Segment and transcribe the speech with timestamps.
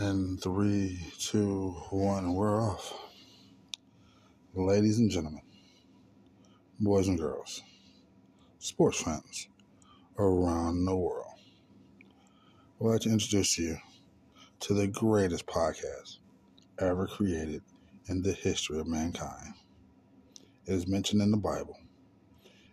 [0.00, 2.94] And three, two, one, we're off.
[4.54, 5.42] Ladies and gentlemen,
[6.78, 7.62] boys and girls,
[8.60, 9.48] sports fans
[10.16, 11.32] around the world,
[12.80, 13.76] I'd like to introduce you
[14.60, 16.18] to the greatest podcast
[16.78, 17.62] ever created
[18.06, 19.54] in the history of mankind.
[20.66, 21.76] It is mentioned in the Bible.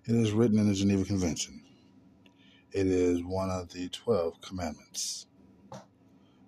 [0.06, 1.60] It is written in the Geneva Convention.
[2.72, 5.26] It is one of the 12 commandments.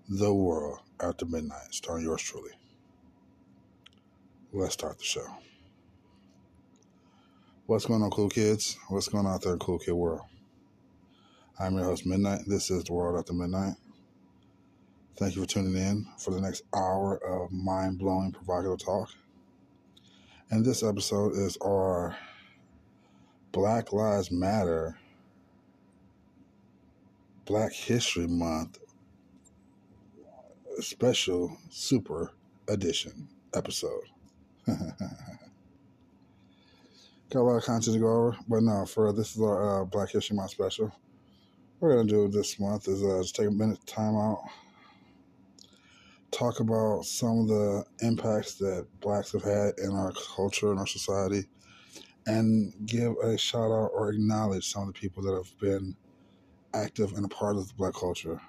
[0.10, 2.52] The World After Midnight, starring yours truly.
[4.54, 5.28] Let's start the show.
[7.66, 8.78] What's going on, cool kids?
[8.88, 10.22] What's going on out there cool kid world?
[11.60, 12.44] I'm your host, Midnight.
[12.48, 13.74] This is The World After Midnight.
[15.18, 19.10] Thank you for tuning in for the next hour of mind blowing, provocative talk.
[20.50, 22.16] And this episode is our
[23.52, 24.98] Black Lives Matter
[27.44, 28.80] Black History Month
[30.82, 32.32] special super
[32.68, 34.04] edition episode.
[34.68, 34.80] Got
[37.34, 40.12] a lot of content to go over, but no, for this is our uh, Black
[40.12, 40.92] History Month special.
[41.80, 44.44] We're gonna do this month is uh, just take a minute time out,
[46.32, 50.88] talk about some of the impacts that blacks have had in our culture and our
[50.88, 51.44] society,
[52.26, 55.96] and give a shout out or acknowledge some of the people that have been
[56.74, 58.42] active and a part of the black culture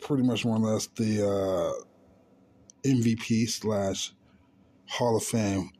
[0.00, 4.12] pretty much more or less the uh, MVP slash
[4.88, 5.70] Hall of Fame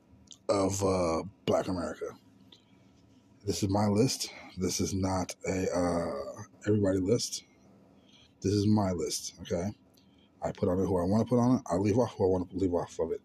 [0.49, 2.07] of uh, Black America.
[3.47, 4.31] This is my list.
[4.57, 7.45] This is not a uh, everybody list.
[8.41, 9.35] This is my list.
[9.43, 9.71] Okay,
[10.43, 11.63] I put on it who I want to put on it.
[11.71, 13.21] I leave off who I want to leave off of it.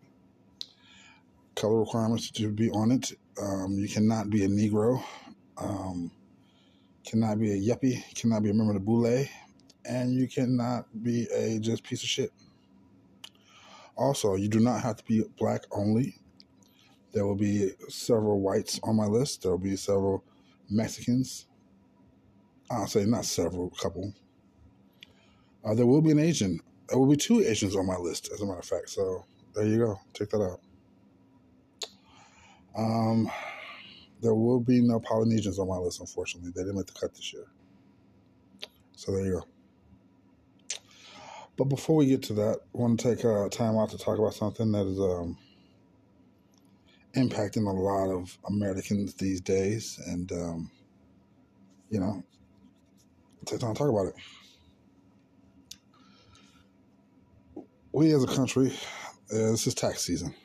[1.55, 3.11] Color requirements to be on it.
[3.41, 5.03] Um, you cannot be a Negro.
[5.57, 6.11] Um,
[7.05, 8.03] cannot be a yuppie.
[8.15, 9.25] Cannot be a member of the Boule
[9.87, 12.31] and you cannot be a just piece of shit.
[13.95, 16.15] Also, you do not have to be black only.
[17.13, 19.41] There will be several whites on my list.
[19.41, 20.23] There will be several
[20.69, 21.47] Mexicans.
[22.69, 24.13] I'll say not several, couple.
[25.65, 26.59] Uh, there will be an Asian.
[26.89, 28.89] There will be two Asians on my list, as a matter of fact.
[28.89, 29.99] So there you go.
[30.13, 30.59] Check that out.
[32.77, 33.31] Um,
[34.21, 36.51] there will be no Polynesians on my list, unfortunately.
[36.53, 37.45] They didn't make the cut this year.
[38.95, 39.56] So there you go.
[41.57, 44.19] But before we get to that, I want to take uh, time out to talk
[44.19, 45.37] about something that is um,
[47.15, 49.99] impacting a lot of Americans these days.
[50.05, 50.71] And, um,
[51.89, 52.23] you know,
[53.45, 54.15] take time to talk about it.
[57.91, 58.71] We as a country,
[59.31, 60.35] uh, this is tax season.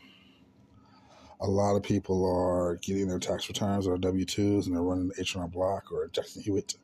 [1.42, 5.10] A lot of people are getting their tax returns or W 2s and they're running
[5.18, 6.76] H&R Block or Jackson Hewitt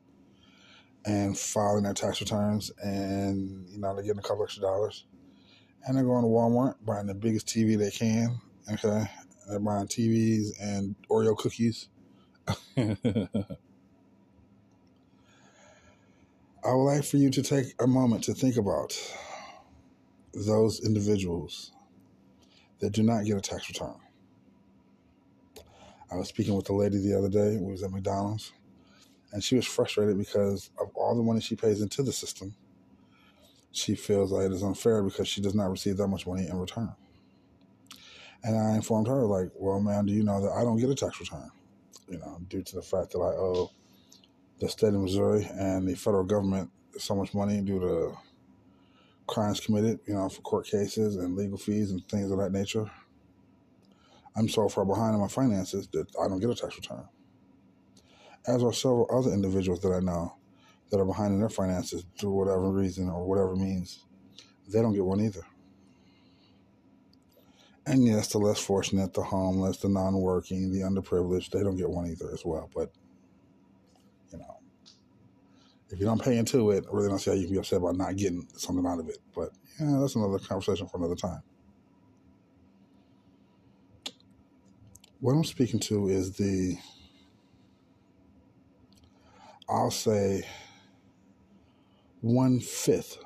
[1.08, 5.04] and filing their tax returns, and you know they're getting a couple extra dollars,
[5.86, 8.38] and they're going to Walmart buying the biggest TV they can.
[8.70, 9.06] Okay,
[9.48, 11.88] they're buying TVs and Oreo cookies.
[12.76, 12.96] I
[16.74, 18.94] would like for you to take a moment to think about
[20.34, 21.72] those individuals
[22.80, 23.96] that do not get a tax return.
[26.10, 27.56] I was speaking with a lady the other day.
[27.56, 28.52] We was at McDonald's,
[29.32, 32.54] and she was frustrated because of all the money she pays into the system.
[33.72, 36.58] She feels like it is unfair because she does not receive that much money in
[36.58, 36.92] return.
[38.42, 40.94] And I informed her, like, well, man, do you know that I don't get a
[40.94, 41.50] tax return?
[42.08, 43.70] You know, due to the fact that I owe
[44.60, 48.16] the state of Missouri and the federal government so much money due to
[49.26, 52.90] crimes committed, you know, for court cases and legal fees and things of that nature.
[54.34, 57.04] I'm so far behind in my finances that I don't get a tax return
[58.48, 60.34] as are several other individuals that I know
[60.90, 64.04] that are behind in their finances through whatever reason or whatever means.
[64.68, 65.42] They don't get one either.
[67.86, 71.88] And yes, the less fortunate, the homeless, the non working, the underprivileged, they don't get
[71.88, 72.70] one either as well.
[72.74, 72.90] But,
[74.30, 74.58] you know,
[75.90, 77.78] if you don't pay into it, I really don't see how you can be upset
[77.78, 79.18] about not getting something out of it.
[79.34, 79.50] But,
[79.80, 81.42] yeah, that's another conversation for another time.
[85.20, 86.78] What I'm speaking to is the
[89.68, 90.44] I'll say
[92.22, 93.18] one fifth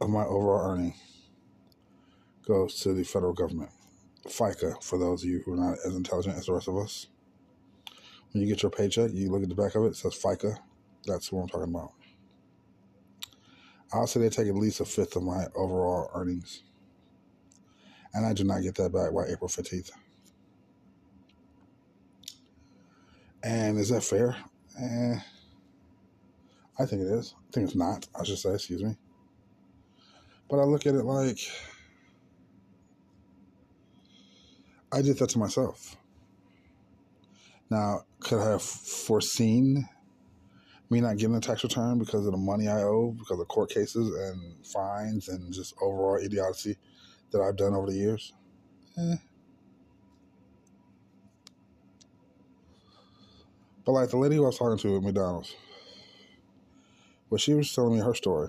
[0.00, 0.94] of my overall earning
[2.46, 3.70] goes to the federal government.
[4.26, 7.08] FICA, for those of you who are not as intelligent as the rest of us.
[8.32, 10.56] When you get your paycheck, you look at the back of it, it says FICA.
[11.06, 11.92] That's what I'm talking about.
[13.92, 16.62] I'll say they take at least a fifth of my overall earnings.
[18.14, 19.90] And I do not get that back by April 15th.
[23.42, 24.36] And is that fair?
[24.78, 25.18] Eh,
[26.78, 27.34] I think it is.
[27.36, 28.06] I think it's not.
[28.18, 28.96] I should say, excuse me.
[30.48, 31.38] But I look at it like
[34.92, 35.96] I did that to myself.
[37.70, 39.88] Now, could I have foreseen
[40.90, 43.70] me not getting a tax return because of the money I owe, because of court
[43.70, 46.76] cases and fines and just overall idiocy
[47.30, 48.32] that I've done over the years?
[48.98, 49.16] Eh.
[53.90, 55.56] But like the lady who I was talking to at McDonald's,
[57.28, 58.46] well, she was telling me her story.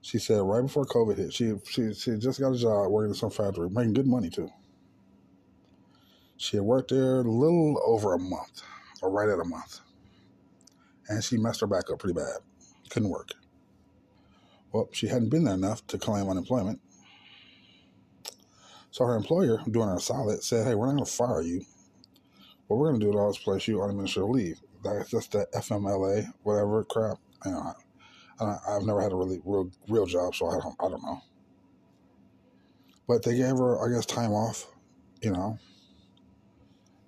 [0.00, 3.14] She said right before COVID hit, she she she just got a job working in
[3.14, 4.50] some factory, making good money too.
[6.36, 8.62] She had worked there a little over a month,
[9.02, 9.78] or right at a month,
[11.08, 12.38] and she messed her back up pretty bad.
[12.90, 13.30] Couldn't work.
[14.72, 16.80] Well, she hadn't been there enough to claim unemployment.
[18.90, 21.64] So her employer, doing her a solid, said, "Hey, we're not going to fire you.
[22.68, 24.60] What we're going to do at all is place you on administrative leave.
[24.84, 27.18] That's just that FMLA, whatever crap.
[27.44, 27.74] You know,
[28.40, 31.20] I, I've never had a really real real job, so I don't I don't know.
[33.08, 34.66] But they gave her, I guess, time off.
[35.22, 35.58] You know,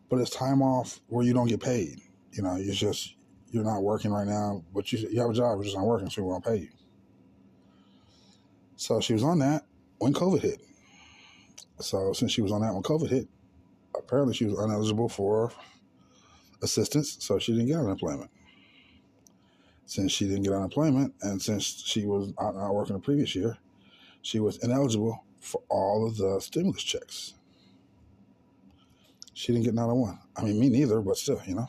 [0.09, 2.01] but it's time off where you don't get paid.
[2.33, 3.15] You know, it's just
[3.51, 6.11] you're not working right now, but you you have a job, you're just not working,
[6.11, 6.69] so we won't pay you.
[8.77, 9.65] So she was on that
[9.99, 10.63] when COVID hit.
[11.81, 13.29] So since she was on that when COVID hit,
[13.97, 15.53] apparently she was ineligible for
[16.63, 18.31] assistance, so she didn't get unemployment.
[19.87, 23.59] Since she didn't get unemployment, and since she was not, working the previous year,
[24.23, 27.35] she was ineligible for all of the stimulus checks.
[29.33, 30.19] She didn't get another one.
[30.37, 31.69] I mean, me neither, but still, you know.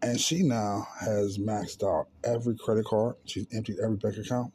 [0.00, 3.16] And she now has maxed out every credit card.
[3.24, 4.52] She's emptied every bank account.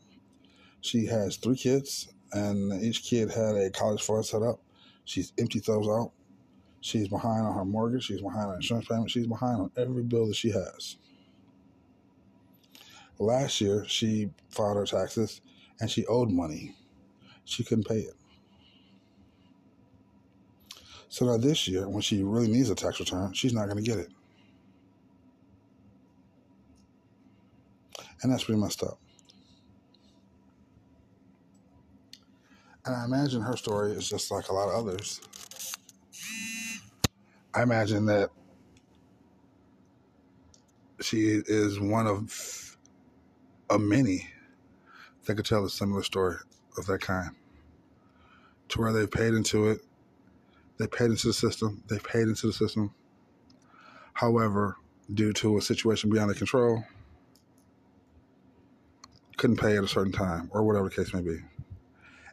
[0.82, 4.60] She has three kids, and each kid had a college fund set up.
[5.08, 6.12] She's emptied those out.
[6.82, 8.04] She's behind on her mortgage.
[8.04, 9.10] She's behind on insurance payment.
[9.10, 10.98] She's behind on every bill that she has.
[13.18, 15.40] Last year, she filed her taxes
[15.80, 16.76] and she owed money.
[17.46, 18.16] She couldn't pay it.
[21.08, 23.90] So now this year, when she really needs a tax return, she's not going to
[23.90, 24.10] get it.
[28.22, 29.00] And that's pretty messed up.
[32.88, 35.20] And I imagine her story is just like a lot of others.
[37.54, 38.30] I imagine that
[41.02, 42.78] she is one of
[43.70, 44.30] a many
[45.26, 46.38] that could tell a similar story
[46.78, 47.32] of that kind.
[48.70, 49.82] To where they've paid into it
[50.78, 51.84] they paid into the system.
[51.88, 52.94] They paid into the system.
[54.14, 54.78] However,
[55.12, 56.84] due to a situation beyond their control,
[59.38, 61.40] couldn't pay at a certain time or whatever the case may be.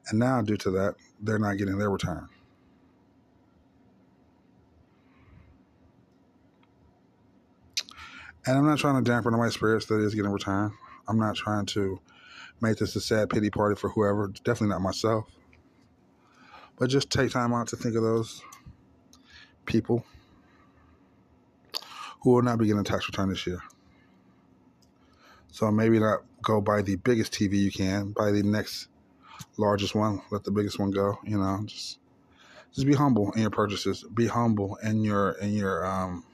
[0.08, 2.28] And now, due to that, they're not getting their return.
[8.46, 10.72] And I'm not trying to dampen my spirits that is getting returned.
[11.08, 12.00] I'm not trying to
[12.60, 14.28] make this a sad pity party for whoever.
[14.28, 15.24] Definitely not myself.
[16.78, 18.42] But just take time out to think of those
[19.64, 20.04] people
[22.20, 23.60] who will not be getting a tax return this year.
[25.52, 28.88] So maybe not go buy the biggest TV you can, buy the next
[29.56, 31.98] largest one, let the biggest one go, you know, just
[32.74, 34.04] just be humble in your purchases.
[34.14, 36.24] Be humble in your in your um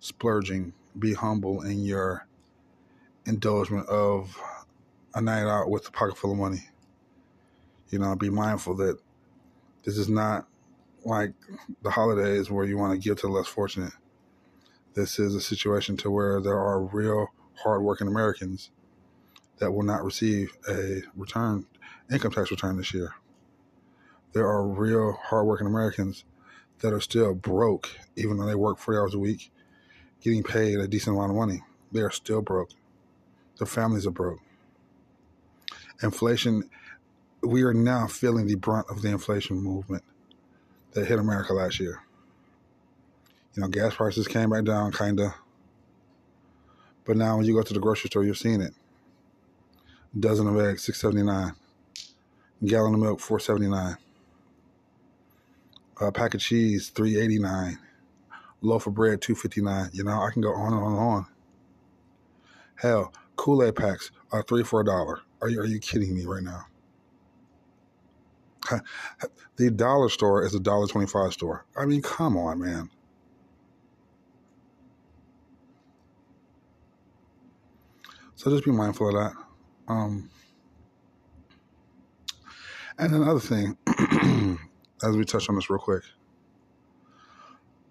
[0.00, 0.72] splurging.
[0.98, 2.26] Be humble in your
[3.26, 4.36] indulgement of
[5.14, 6.68] a night out with a pocket full of money.
[7.90, 8.98] You know, be mindful that
[9.84, 10.46] this is not
[11.04, 11.32] like
[11.82, 13.92] the holidays where you want to give to the less fortunate.
[14.94, 17.28] This is a situation to where there are real
[17.62, 18.70] hardworking Americans
[19.58, 21.66] that will not receive a return,
[22.10, 23.14] income tax return this year.
[24.32, 26.24] There are real hardworking Americans
[26.80, 29.50] that are still broke, even though they work 40 hours a week,
[30.20, 31.62] getting paid a decent amount of money.
[31.92, 32.70] They are still broke.
[33.58, 34.40] Their families are broke.
[36.02, 36.70] Inflation
[37.42, 40.02] we are now feeling the brunt of the inflation movement
[40.92, 42.02] that hit America last year.
[43.54, 45.32] You know, gas prices came back down, kind of.
[47.04, 48.74] But now when you go to the grocery store, you're seeing it.
[50.18, 51.54] Dozen of eggs, six seventy nine.
[52.64, 53.96] Gallon of milk, four seventy nine.
[56.00, 57.78] A pack of cheese, three eighty nine.
[58.60, 59.90] Loaf of bread, two fifty nine.
[59.92, 61.26] You know, I can go on and on and on.
[62.76, 65.20] Hell, Kool Aid packs are three for a dollar.
[65.40, 66.66] Are you are you kidding me right now?
[69.56, 71.64] the dollar store is a dollar twenty five store.
[71.76, 72.90] I mean, come on, man.
[78.36, 79.42] So just be mindful of that.
[79.86, 80.30] Um,
[83.00, 83.78] and another thing,
[85.02, 86.02] as we touch on this real quick,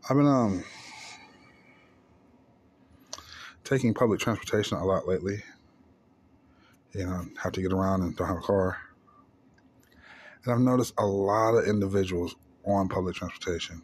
[0.09, 0.63] I've been um
[3.63, 5.43] taking public transportation a lot lately.
[6.93, 8.77] you know, have to get around and don't have a car.
[10.43, 12.35] And I've noticed a lot of individuals
[12.65, 13.83] on public transportation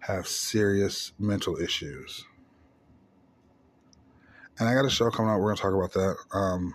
[0.00, 2.24] have serious mental issues.
[4.58, 5.38] And I got a show coming out.
[5.40, 6.16] We're going to talk about that.
[6.36, 6.74] Um,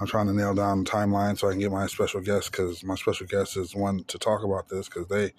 [0.00, 2.84] I'm trying to nail down the timeline so I can get my special guest because
[2.84, 5.32] my special guest is one to talk about this because they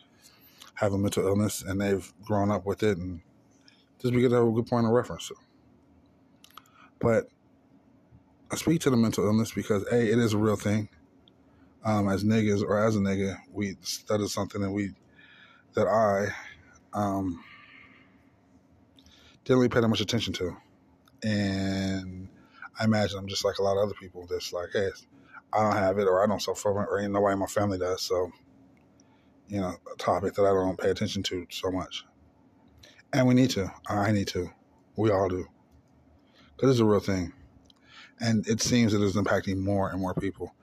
[0.74, 3.22] have a mental illness and they've grown up with it and
[4.02, 5.32] just because they have a good point of reference.
[7.00, 7.28] But
[8.52, 10.90] I speak to the mental illness because a it is a real thing.
[11.86, 14.92] Um, as niggas or as a nigga, we that is something that we
[15.76, 16.28] that I
[16.94, 17.42] um,
[19.46, 20.58] didn't really pay that much attention to,
[21.24, 22.19] and
[22.80, 24.28] I imagine I'm just like a lot of other people.
[24.30, 24.90] That's like, hey,
[25.54, 27.78] I don't have it, or I don't suffer from it, or nobody in my family
[27.78, 28.02] does.
[28.02, 28.32] So,
[29.48, 32.06] you know, a topic that I don't pay attention to so much,
[33.14, 33.72] and we need to.
[33.88, 34.50] I need to.
[34.98, 35.48] We all do,
[36.56, 37.34] because it's a real thing
[38.20, 40.54] and it seems that it's impacting more and more people.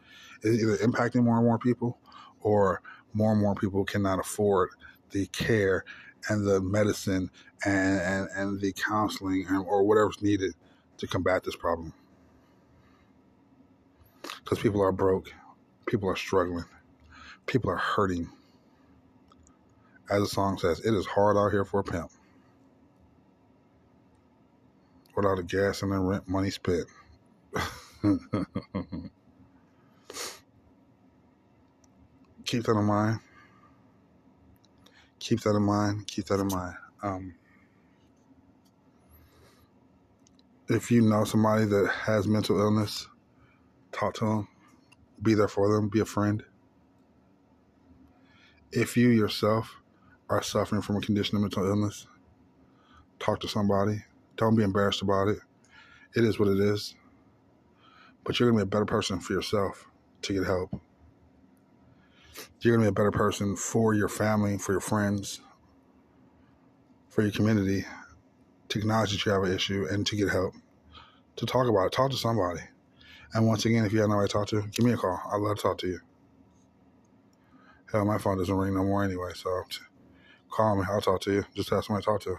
[0.43, 1.99] It's either impacting more and more people,
[2.41, 2.83] or
[3.13, 4.71] more and more people cannot afford
[5.11, 5.85] the care
[6.29, 7.31] and the medicine
[7.65, 10.53] and, and, and the counseling and, or whatever's needed
[10.99, 11.93] to combat this problem.
[14.45, 15.33] Because people are broke,
[15.87, 16.65] people are struggling,
[17.47, 18.29] people are hurting.
[20.11, 22.11] As the song says, it is hard out here for a pimp.
[25.17, 26.87] Without the gas and the rent money spent.
[32.45, 33.19] keep that in mind.
[35.19, 36.07] Keep that in mind.
[36.07, 36.76] Keep that in mind.
[37.03, 37.35] Um,
[40.68, 43.08] if you know somebody that has mental illness,
[43.92, 44.49] talk to them.
[45.23, 45.88] Be there for them.
[45.88, 46.42] Be a friend.
[48.73, 49.80] If you yourself
[50.28, 52.06] are suffering from a condition of mental illness,
[53.18, 54.04] talk to somebody.
[54.37, 55.38] Don't be embarrassed about it.
[56.14, 56.94] It is what it is
[58.26, 59.87] but you're going to be a better person for yourself
[60.23, 60.80] to get help.
[62.61, 65.40] You're going to be a better person for your family, for your friends,
[67.08, 67.85] for your community
[68.68, 70.54] to acknowledge that you have an issue and to get help,
[71.37, 71.92] to talk about it.
[71.92, 72.61] Talk to somebody.
[73.35, 75.20] And once again, if you have nobody to talk to, give me a call.
[75.32, 76.00] I'd love to talk to you.
[77.92, 79.62] Hell, my phone doesn't ring no more anyway, so
[80.50, 80.85] call me.
[80.88, 81.44] I'll talk to you.
[81.54, 82.37] Just have somebody to talk to.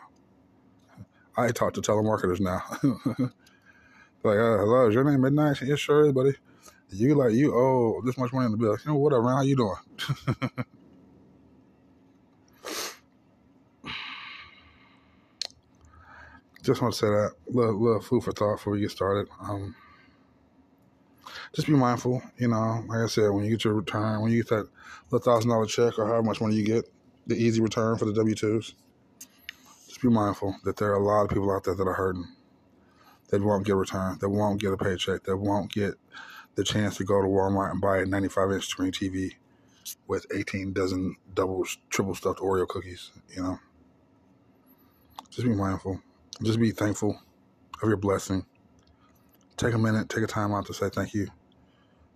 [1.38, 2.62] I talk to telemarketers now.
[4.24, 5.62] Like, uh, hello, is your name Midnight?
[5.62, 6.34] Yeah, sure buddy.
[6.90, 8.78] You like you owe this much money in the bill.
[8.84, 9.30] You know, whatever.
[9.30, 9.76] How you doing?
[16.68, 19.30] just want to say that little, little food for thought before we get started.
[19.42, 19.74] Um,
[21.56, 22.84] just be mindful, you know.
[22.88, 25.98] Like I said, when you get your return, when you get that thousand dollar check
[25.98, 26.86] or how much money you get,
[27.26, 28.74] the easy return for the W twos.
[29.88, 32.28] Just be mindful that there are a lot of people out there that are hurting
[33.30, 35.96] that won't get a return, that won't get a paycheck, that won't get
[36.56, 39.32] the chance to go to Walmart and buy a 95 inch screen TV
[40.08, 43.60] with 18 dozen double, triple stuffed Oreo cookies, you know.
[45.30, 46.02] Just be mindful.
[46.44, 47.20] Just be thankful
[47.82, 48.46] of your blessing.
[49.58, 51.28] Take a minute, take a time out to say thank you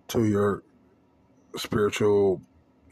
[0.09, 0.63] to your
[1.55, 2.41] spiritual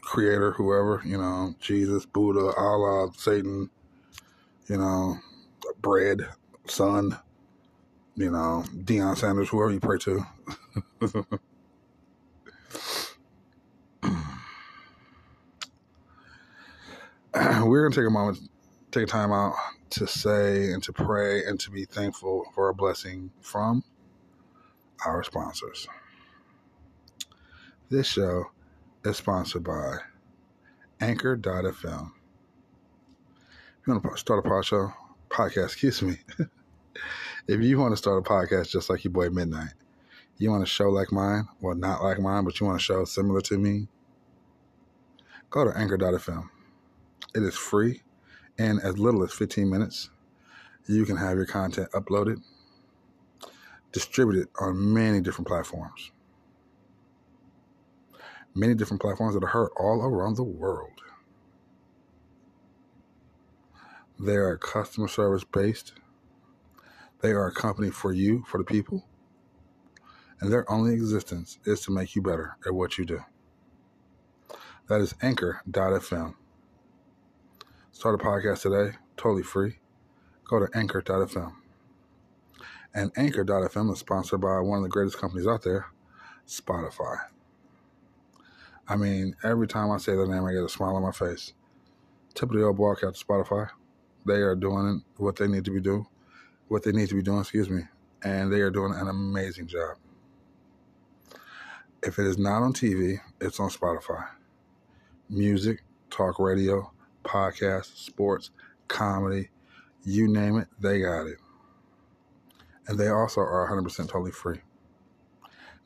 [0.02, 3.70] creator, whoever, you know, Jesus, Buddha, Allah, Satan,
[4.68, 5.18] you know,
[5.80, 6.26] bread,
[6.66, 7.18] sun,
[8.16, 10.26] you know, Deion Sanders, whoever you pray to.
[17.64, 18.38] We're going to take a moment,
[18.90, 19.54] take time out
[19.90, 23.84] to say and to pray and to be thankful for a blessing from
[25.06, 25.86] our sponsors.
[27.88, 28.46] This show
[29.04, 29.98] is sponsored by
[31.00, 32.12] Anchor.fm.
[33.80, 34.94] If you want to start a podcast,
[35.28, 36.18] podcast, excuse me.
[37.48, 39.72] if you want to start a podcast just like your boy Midnight,
[40.38, 43.04] you want a show like mine, well, not like mine, but you want a show
[43.04, 43.88] similar to me,
[45.48, 46.48] go to anchor.fm.
[47.34, 48.02] It is free,
[48.60, 50.10] and as little as 15 minutes,
[50.86, 52.42] you can have your content uploaded,
[53.90, 56.10] distributed on many different platforms.
[58.54, 61.00] Many different platforms that are heard all around the world.
[64.18, 65.94] They are customer service based
[67.22, 69.04] they are a company for you, for the people,
[70.40, 73.20] and their only existence is to make you better at what you do.
[74.88, 76.34] That is anchor.fm.
[78.00, 79.74] Start a podcast today, totally free.
[80.44, 81.52] Go to anchor.fm.
[82.94, 85.84] And anchor.fm is sponsored by one of the greatest companies out there,
[86.48, 87.18] Spotify.
[88.88, 91.52] I mean, every time I say the name, I get a smile on my face.
[92.32, 93.68] Tip of the old walk out to Spotify.
[94.24, 96.06] They are doing what they need to be doing
[96.68, 97.82] what they need to be doing, excuse me,
[98.24, 99.98] and they are doing an amazing job.
[102.02, 104.26] If it is not on TV, it's on Spotify.
[105.28, 106.90] Music, talk radio,
[107.24, 108.50] podcast, sports,
[108.88, 109.50] comedy,
[110.04, 111.38] you name it, they got it.
[112.86, 114.60] And they also are 100% totally free.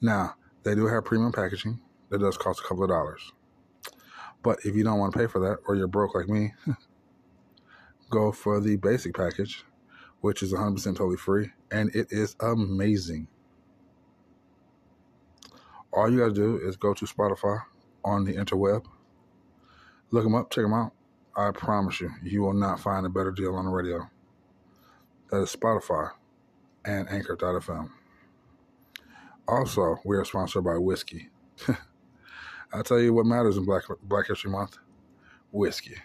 [0.01, 3.33] Now, they do have premium packaging that does cost a couple of dollars.
[4.43, 6.53] But if you don't want to pay for that or you're broke like me,
[8.11, 9.65] go for the basic package,
[10.21, 13.29] which is 100% totally free, and it is amazing.
[15.93, 17.63] All you got to do is go to Spotify
[18.05, 18.85] on the interweb,
[20.11, 20.93] look them up, check them out.
[21.37, 24.09] I promise you, you will not find a better deal on the radio.
[25.31, 26.11] That is Spotify
[26.85, 27.91] and Anchor.fm.
[29.49, 31.31] Also, we are sponsored by whiskey.
[32.73, 34.79] I tell you what matters in Black Black History Month:
[35.51, 35.97] whiskey.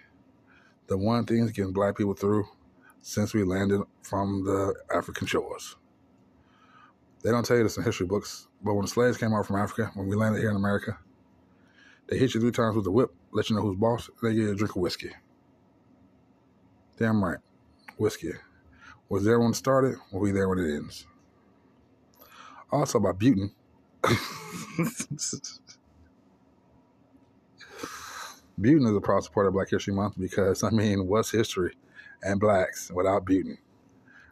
[0.87, 2.47] The one thing that's getting black people through
[3.01, 5.75] since we landed from the African shores.
[7.23, 9.57] They don't tell you this in history books, but when the slaves came out from
[9.57, 10.97] Africa, when we landed here in America,
[12.09, 14.51] they hit you three times with the whip, let you know who's boss, they you
[14.51, 15.11] a drink of whiskey.
[16.97, 17.37] Damn right.
[17.97, 18.33] Whiskey.
[19.09, 21.05] Was there when it started, will be there when it ends.
[22.71, 23.51] Also about Buten.
[28.59, 31.75] Buten is a proud supporter of Black History Month because, I mean, what's history
[32.23, 33.57] and blacks without Buten?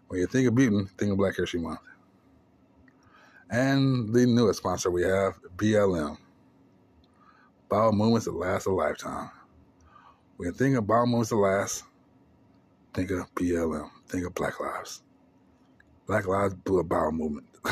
[0.07, 1.79] When you think of Buten, think of Black History Month.
[3.49, 6.17] And the newest sponsor we have, BLM.
[7.69, 9.29] Bowel movements that last a lifetime.
[10.37, 11.83] When you think of bowel movements that last,
[12.93, 13.89] think of BLM.
[14.07, 15.01] Think of Black Lives.
[16.07, 17.47] Black Lives a bowel movement.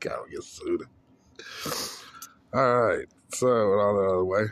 [0.00, 0.84] God, get sued.
[2.54, 3.06] All right.
[3.34, 4.44] So, with all that out of the way,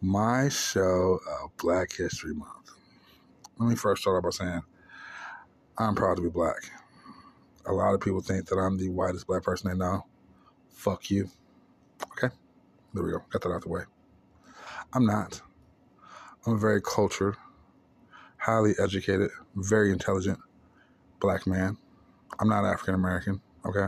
[0.00, 2.70] my show of Black History Month.
[3.58, 4.62] Let me first start off by saying
[5.78, 6.70] I'm proud to be black.
[7.66, 10.06] A lot of people think that I'm the whitest black person they know.
[10.70, 11.28] Fuck you.
[12.12, 12.34] Okay,
[12.94, 13.22] there we go.
[13.30, 13.82] Got that out the way.
[14.92, 15.40] I'm not.
[16.46, 17.36] I'm a very cultured,
[18.38, 20.38] highly educated, very intelligent
[21.20, 21.76] black man.
[22.38, 23.40] I'm not African American.
[23.64, 23.86] Okay.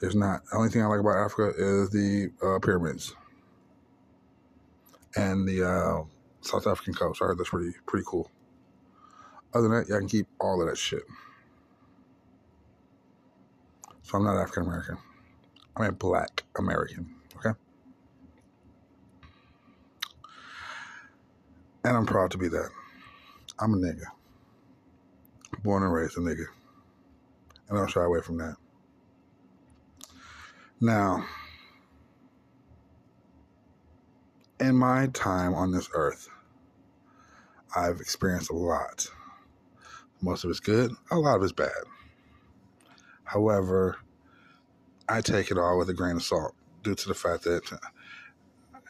[0.00, 0.44] There's not.
[0.46, 3.14] The only thing I like about Africa is the uh, pyramids
[5.14, 6.02] and the uh,
[6.40, 7.22] South African coast.
[7.22, 8.28] I heard that's pretty pretty cool.
[9.54, 11.02] Other than that, y'all can keep all of that shit.
[14.12, 14.98] So I'm not African American.
[15.74, 17.14] I'm a black American.
[17.34, 17.58] Okay.
[21.82, 22.68] And I'm proud to be that.
[23.58, 24.04] I'm a nigga.
[25.62, 26.44] Born and raised a nigga.
[27.70, 28.56] And I don't shy away from that.
[30.78, 31.24] Now,
[34.60, 36.28] in my time on this earth,
[37.74, 39.08] I've experienced a lot.
[40.20, 41.70] Most of it's good, a lot of it's bad.
[43.32, 43.96] However,
[45.08, 47.62] I take it all with a grain of salt due to the fact that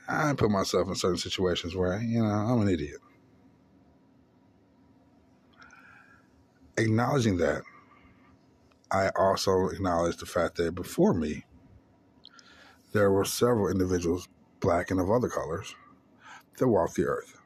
[0.08, 2.98] I put myself in certain situations where, you know, I'm an idiot.
[6.76, 7.62] Acknowledging that,
[8.90, 11.44] I also acknowledge the fact that before me,
[12.92, 14.28] there were several individuals,
[14.58, 15.72] black and of other colors,
[16.58, 17.38] that walked the earth.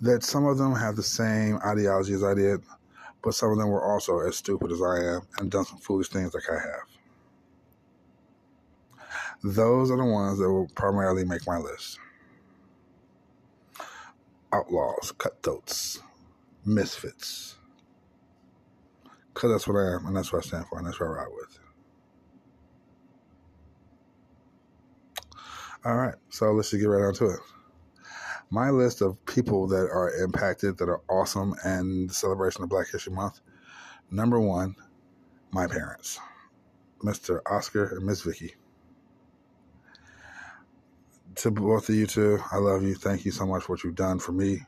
[0.00, 2.62] That some of them have the same ideology as I did,
[3.22, 6.08] but some of them were also as stupid as I am and done some foolish
[6.08, 6.86] things like I have.
[9.42, 11.98] Those are the ones that will primarily make my list.
[14.52, 16.00] Outlaws, cutthroats,
[16.64, 17.56] misfits.
[19.32, 21.12] Because that's what I am, and that's what I stand for, and that's what I
[21.12, 21.58] ride with.
[25.84, 27.40] All right, so let's just get right on to it.
[28.52, 32.86] My list of people that are impacted that are awesome and the celebration of Black
[32.92, 33.40] History Month.
[34.10, 34.76] Number one,
[35.52, 36.20] my parents,
[37.02, 37.40] Mr.
[37.50, 38.54] Oscar and Miss Vicky.
[41.36, 42.94] To both of you two, I love you.
[42.94, 44.58] Thank you so much for what you've done for me,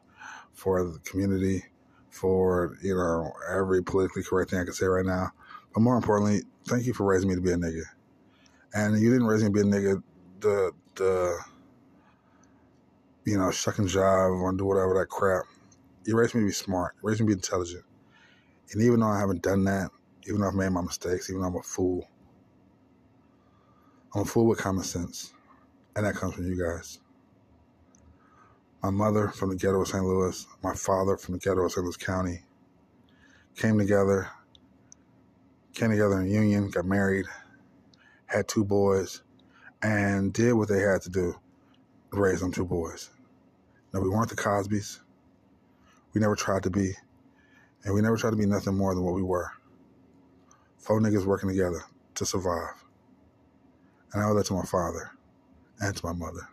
[0.54, 1.64] for the community,
[2.08, 5.32] for you know every politically correct thing I can say right now.
[5.74, 7.82] But more importantly, thank you for raising me to be a nigga.
[8.72, 10.02] And you didn't raise me to be a nigga
[10.40, 11.38] the the
[13.24, 15.44] you know shuck and jive or do whatever that crap.
[16.04, 16.94] You raised me to be smart.
[17.02, 17.84] You raised me to be intelligent.
[18.72, 19.90] And even though I haven't done that,
[20.26, 22.08] even though I've made my mistakes, even though I'm a fool,
[24.14, 25.32] I'm a fool with common sense,
[25.96, 27.00] and that comes from you guys.
[28.82, 30.04] My mother from the ghetto of St.
[30.04, 31.82] Louis, my father from the ghetto of St.
[31.84, 32.42] Louis County,
[33.56, 34.28] came together,
[35.72, 37.26] came together in union, got married,
[38.26, 39.22] had two boys,
[39.82, 41.34] and did what they had to do
[42.18, 43.10] raise them two boys.
[43.94, 44.98] No, we weren't the Cosbys,
[46.12, 46.94] We never tried to be,
[47.84, 49.52] and we never tried to be nothing more than what we were.
[50.78, 51.84] Four niggas working together
[52.16, 52.74] to survive.
[54.12, 55.12] And I owe that to my father
[55.80, 56.48] and to my mother.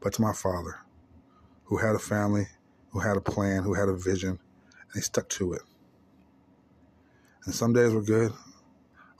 [0.00, 0.78] But to my father,
[1.64, 2.46] who had a family,
[2.88, 5.62] who had a plan, who had a vision, and he stuck to it.
[7.44, 8.32] And some days were good,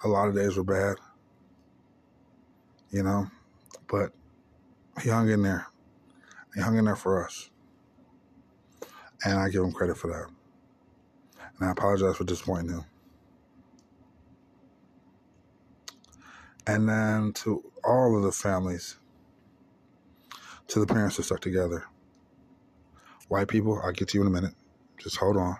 [0.04, 0.96] a lot of days were bad,
[2.90, 3.26] you know,
[3.88, 4.10] but
[5.02, 5.66] he hung in there.
[6.54, 7.50] He hung in there for us.
[9.24, 10.26] And I give him credit for that.
[11.58, 12.84] And I apologize for disappointing him.
[16.66, 18.96] And then to all of the families,
[20.68, 21.84] to the parents that stuck together.
[23.28, 24.54] White people, I'll get to you in a minute.
[24.98, 25.56] Just hold on.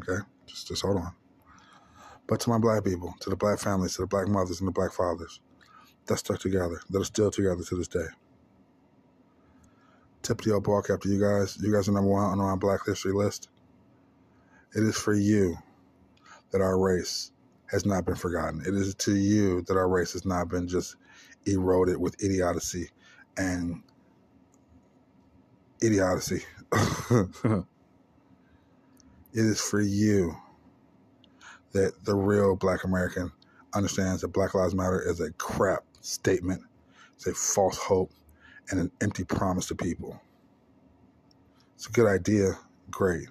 [0.00, 0.22] Okay?
[0.46, 1.14] Just just hold on.
[2.26, 4.72] But to my black people, to the black families, to the black mothers and the
[4.72, 5.40] black fathers
[6.06, 8.06] that stuck together, that are still together to this day.
[10.22, 11.58] Tip the old ball cap to you guys.
[11.60, 13.48] You guys are number one on our black history list.
[14.74, 15.56] It is for you
[16.50, 17.32] that our race
[17.70, 18.60] has not been forgotten.
[18.60, 20.96] It is to you that our race has not been just
[21.46, 22.90] eroded with idiocy
[23.36, 23.82] and
[25.82, 26.44] idiocy.
[26.72, 27.64] it
[29.32, 30.36] is for you
[31.72, 33.32] that the real black American
[33.74, 36.62] understands that Black Lives Matter is a crap statement,
[37.14, 38.12] it's a false hope,
[38.72, 40.20] and an empty promise to people.
[41.74, 42.58] It's a good idea,
[42.90, 43.28] great,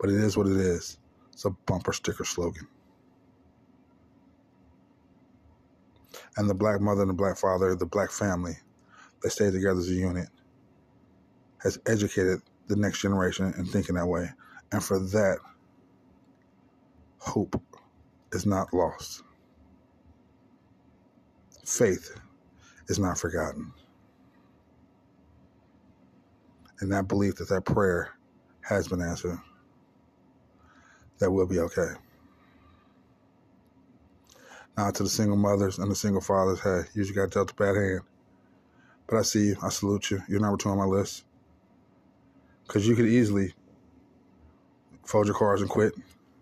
[0.00, 0.98] but it is what it is.
[1.32, 2.66] It's a bumper sticker slogan.
[6.36, 8.56] And the black mother and the black father, the black family,
[9.22, 10.28] they stay together as a unit,
[11.62, 14.28] has educated the next generation in thinking that way.
[14.72, 15.38] And for that,
[17.18, 17.60] hope
[18.32, 19.22] is not lost.
[21.64, 22.18] Faith
[22.88, 23.72] is not forgotten.
[26.80, 28.10] And that belief that that prayer
[28.60, 29.38] has been answered,
[31.18, 31.92] that will be okay.
[34.76, 37.54] Now to the single mothers and the single fathers, hey, you just got dealt a
[37.54, 38.00] bad hand.
[39.08, 39.56] But I see you.
[39.62, 40.22] I salute you.
[40.28, 41.24] You're number two on my list.
[42.66, 43.54] Because you could easily
[45.04, 45.94] fold your cards and quit,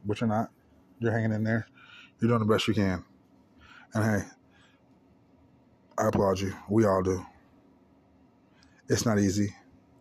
[0.05, 0.51] but you're not.
[0.99, 1.67] You're hanging in there.
[2.21, 3.05] You're doing the best you can.
[3.95, 4.29] And hey,
[5.97, 6.53] I applaud you.
[6.69, 7.25] We all do.
[8.89, 9.55] It's not easy,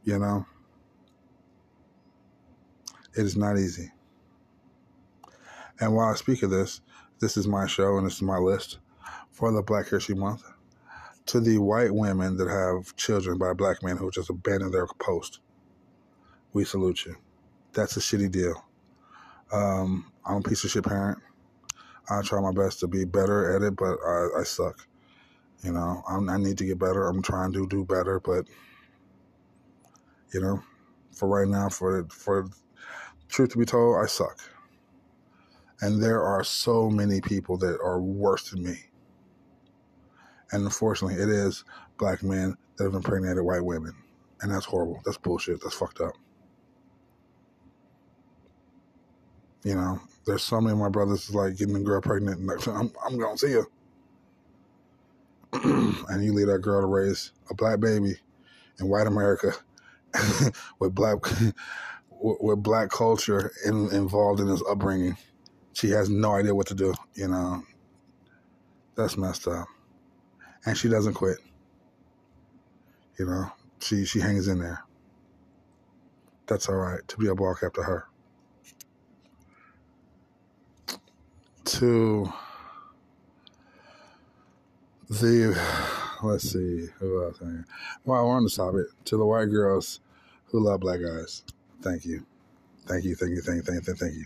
[0.05, 0.45] you know?
[3.17, 3.91] It is not easy.
[5.79, 6.81] And while I speak of this,
[7.19, 8.79] this is my show and this is my list
[9.31, 10.43] for the Black History Month.
[11.27, 14.85] To the white women that have children by a black men who just abandon their
[14.99, 15.39] post,
[16.53, 17.15] we salute you.
[17.73, 18.63] That's a shitty deal.
[19.51, 21.17] Um, I'm a piece of shit parent.
[22.09, 24.87] I try my best to be better at it, but I, I suck.
[25.63, 27.07] You know, I'm, i need to get better.
[27.07, 28.45] I'm trying to do better, but
[30.35, 30.61] you know,
[31.13, 32.49] for right now, for for
[33.29, 34.37] truth to be told, I suck.
[35.79, 38.77] And there are so many people that are worse than me.
[40.51, 41.63] And unfortunately, it is
[41.97, 43.93] black men that have impregnated white women.
[44.41, 45.01] And that's horrible.
[45.05, 45.61] That's bullshit.
[45.61, 46.15] That's fucked up.
[49.63, 52.67] You know, there's so many of my brothers like getting a girl pregnant and like,
[52.67, 53.67] I'm, I'm going to see her.
[56.09, 58.15] and you leave that girl to raise a black baby
[58.79, 59.53] in white America
[60.79, 61.17] with black
[62.09, 65.17] with black culture in, involved in his upbringing
[65.75, 66.93] she has no idea what to do.
[67.13, 67.63] You know,
[68.95, 69.67] that's messed up.
[70.65, 71.37] And she doesn't quit.
[73.19, 74.83] You know, she she hangs in there.
[76.47, 77.05] That's all right.
[77.07, 78.07] To be a ball after her.
[81.65, 82.31] To
[85.09, 85.59] the
[86.25, 87.39] let's see who else.
[88.03, 88.87] Well, I want to stop it.
[89.05, 89.99] To the white girls
[90.45, 91.43] who love black guys.
[91.81, 92.25] Thank you.
[92.87, 94.25] Thank you, thank you, thank you, thank you, thank you.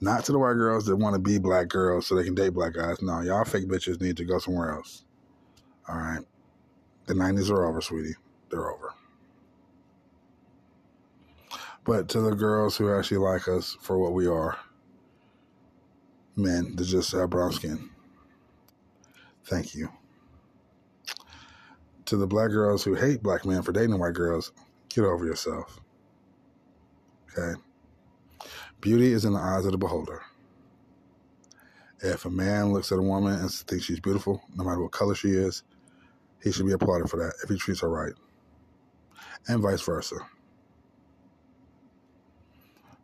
[0.00, 2.50] Not to the white girls that want to be black girls so they can date
[2.50, 3.02] black guys.
[3.02, 5.04] No, y'all fake bitches need to go somewhere else.
[5.88, 6.24] All right.
[7.06, 8.14] The 90s are over, sweetie.
[8.50, 8.92] They're over.
[11.84, 14.58] But to the girls who actually like us for what we are,
[16.36, 17.88] men that just have brown skin,
[19.44, 19.88] thank you.
[22.08, 24.52] To the black girls who hate black men for dating white girls,
[24.88, 25.78] get over yourself.
[27.36, 27.60] Okay?
[28.80, 30.22] Beauty is in the eyes of the beholder.
[32.00, 35.14] If a man looks at a woman and thinks she's beautiful, no matter what color
[35.14, 35.64] she is,
[36.42, 38.14] he should be applauded for that if he treats her right.
[39.46, 40.16] And vice versa.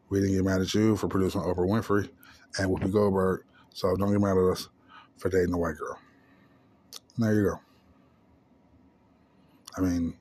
[0.09, 2.09] We didn't get mad at you for producing Oprah Winfrey
[2.59, 4.71] and Whoopi Goldberg, so don't get mad at us
[5.19, 5.99] for dating a white girl.
[7.19, 7.64] There you go.
[9.77, 10.17] I mean,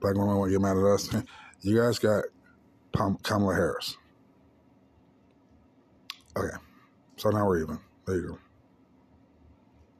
[0.00, 1.14] black women won't get mad at us.
[1.60, 2.22] You guys got
[3.24, 3.96] Kamala Harris.
[6.36, 6.56] Okay,
[7.16, 7.80] so now we're even.
[8.06, 8.38] There you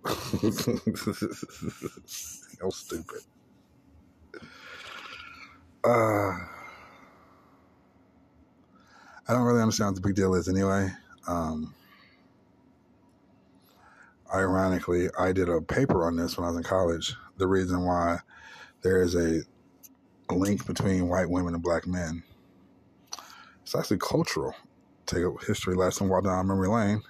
[0.05, 0.11] go.
[2.07, 3.22] so stupid.
[5.85, 6.38] Uh,
[9.27, 10.90] I don't really understand what the big deal is anyway.
[11.27, 11.74] Um,
[14.33, 17.16] ironically, I did a paper on this when I was in college.
[17.38, 18.18] The reason why
[18.83, 19.42] there is a,
[20.31, 22.22] link between white women and black men.
[23.62, 24.55] It's actually cultural.
[25.07, 27.03] Take a history lesson while down memory lane.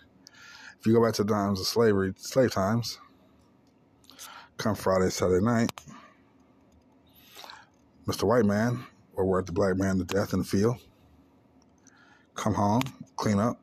[0.78, 3.00] If you go back to the times of slavery, slave times,
[4.56, 5.72] come Friday, Saturday night,
[8.06, 8.22] Mr.
[8.22, 8.84] White Man
[9.16, 10.76] will work the black man to death in the field.
[12.36, 12.82] Come home,
[13.16, 13.60] clean up.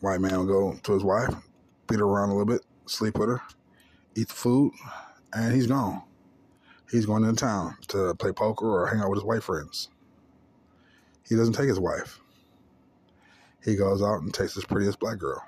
[0.00, 1.32] White man will go to his wife,
[1.86, 3.40] beat her around a little bit, sleep with her,
[4.14, 4.72] eat the food,
[5.32, 6.02] and he's gone.
[6.90, 9.88] He's going into town to play poker or hang out with his white friends.
[11.26, 12.20] He doesn't take his wife.
[13.64, 15.42] He goes out and takes his prettiest black girl.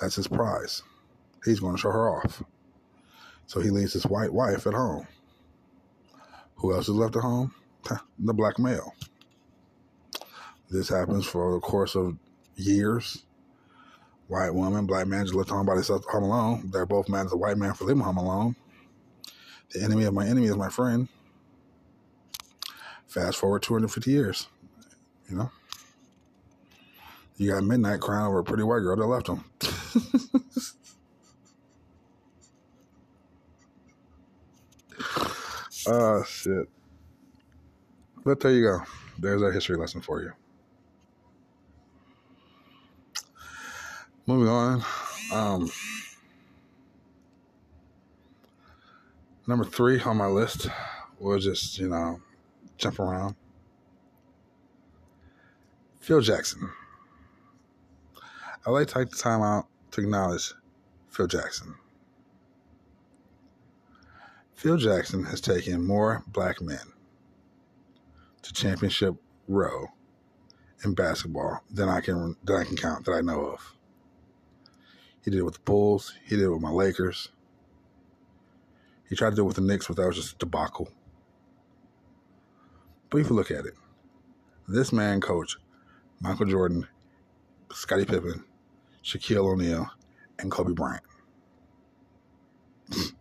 [0.00, 0.82] That's his prize.
[1.44, 2.42] He's going to show her off.
[3.46, 5.06] So he leaves his white wife at home.
[6.56, 7.54] Who else is left at home?
[8.18, 8.94] The black male.
[10.70, 12.16] This happens for the course of
[12.54, 13.24] years
[14.32, 16.70] white woman, black man just left home by themselves home alone.
[16.72, 18.56] They're both mad at the white man for leaving home alone.
[19.72, 21.06] The enemy of my enemy is my friend.
[23.06, 24.48] Fast forward 250 years,
[25.28, 25.50] you know.
[27.36, 29.44] You got midnight crying over a pretty white girl that left him.
[35.88, 36.68] oh shit.
[38.24, 38.78] But there you go.
[39.18, 40.32] There's a history lesson for you.
[44.26, 44.84] Moving on.
[45.32, 45.70] Um,
[49.46, 50.68] number three on my list
[51.18, 52.20] was just, you know,
[52.78, 53.34] jump around.
[56.00, 56.70] Phil Jackson.
[58.66, 60.52] I'd like to take the time out to acknowledge
[61.10, 61.74] Phil Jackson.
[64.54, 66.92] Phil Jackson has taken more black men
[68.42, 69.14] to championship
[69.48, 69.86] row
[70.84, 73.76] in basketball than I can than I can count that I know of.
[75.24, 76.14] He did it with the Bulls.
[76.24, 77.30] He did it with my Lakers.
[79.08, 80.90] He tried to do it with the Knicks, but that was just a debacle.
[83.10, 83.74] But if you look at it,
[84.66, 85.58] this man coached
[86.20, 86.86] Michael Jordan,
[87.72, 88.44] Scottie Pippen,
[89.04, 89.90] Shaquille O'Neal,
[90.38, 91.02] and Kobe Bryant.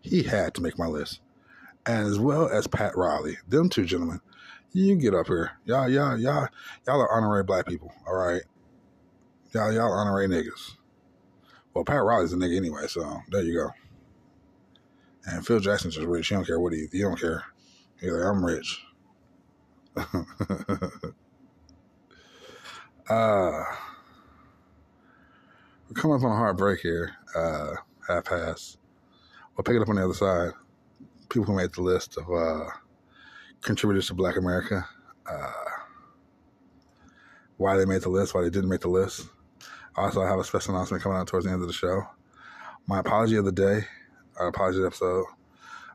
[0.00, 1.20] he had to make my list.
[1.86, 4.20] As well as Pat Riley, them two gentlemen,
[4.72, 5.52] you get up here.
[5.64, 6.48] Y'all, y'all, y'all,
[6.86, 8.42] y'all are honorary black people, all right?
[9.52, 10.76] Y'all, y'all honorary niggas.
[11.76, 13.70] Well, Pat Riley's a nigga anyway, so there you go.
[15.26, 16.26] And Phil Jackson's just rich.
[16.26, 17.44] He don't care what he he don't care.
[18.00, 18.82] He's like, I'm rich.
[23.10, 23.64] uh
[25.86, 27.14] we're coming up on a hard break here.
[27.34, 27.74] Uh
[28.08, 28.78] half past.
[29.54, 30.52] We'll pick it up on the other side.
[31.28, 32.70] People who made the list of uh
[33.60, 34.88] contributors to Black America.
[35.30, 35.52] Uh
[37.58, 39.28] why they made the list, why they didn't make the list.
[39.96, 42.02] Also, I have a special announcement coming out towards the end of the show.
[42.86, 43.86] My apology of the day,
[44.38, 45.24] our apology episode,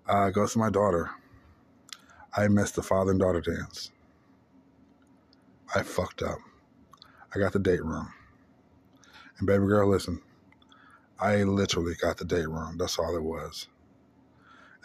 [0.07, 1.11] uh, goes to my daughter.
[2.35, 3.91] I missed the father and daughter dance.
[5.75, 6.39] I fucked up.
[7.35, 8.11] I got the date wrong.
[9.37, 10.19] And baby girl, listen,
[11.19, 12.77] I literally got the date wrong.
[12.77, 13.67] That's all it was.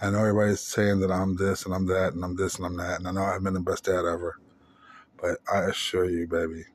[0.00, 2.76] I know everybody's saying that I'm this and I'm that and I'm this and I'm
[2.76, 4.38] that, and I know I've been the best dad ever.
[5.16, 6.66] But I assure you, baby,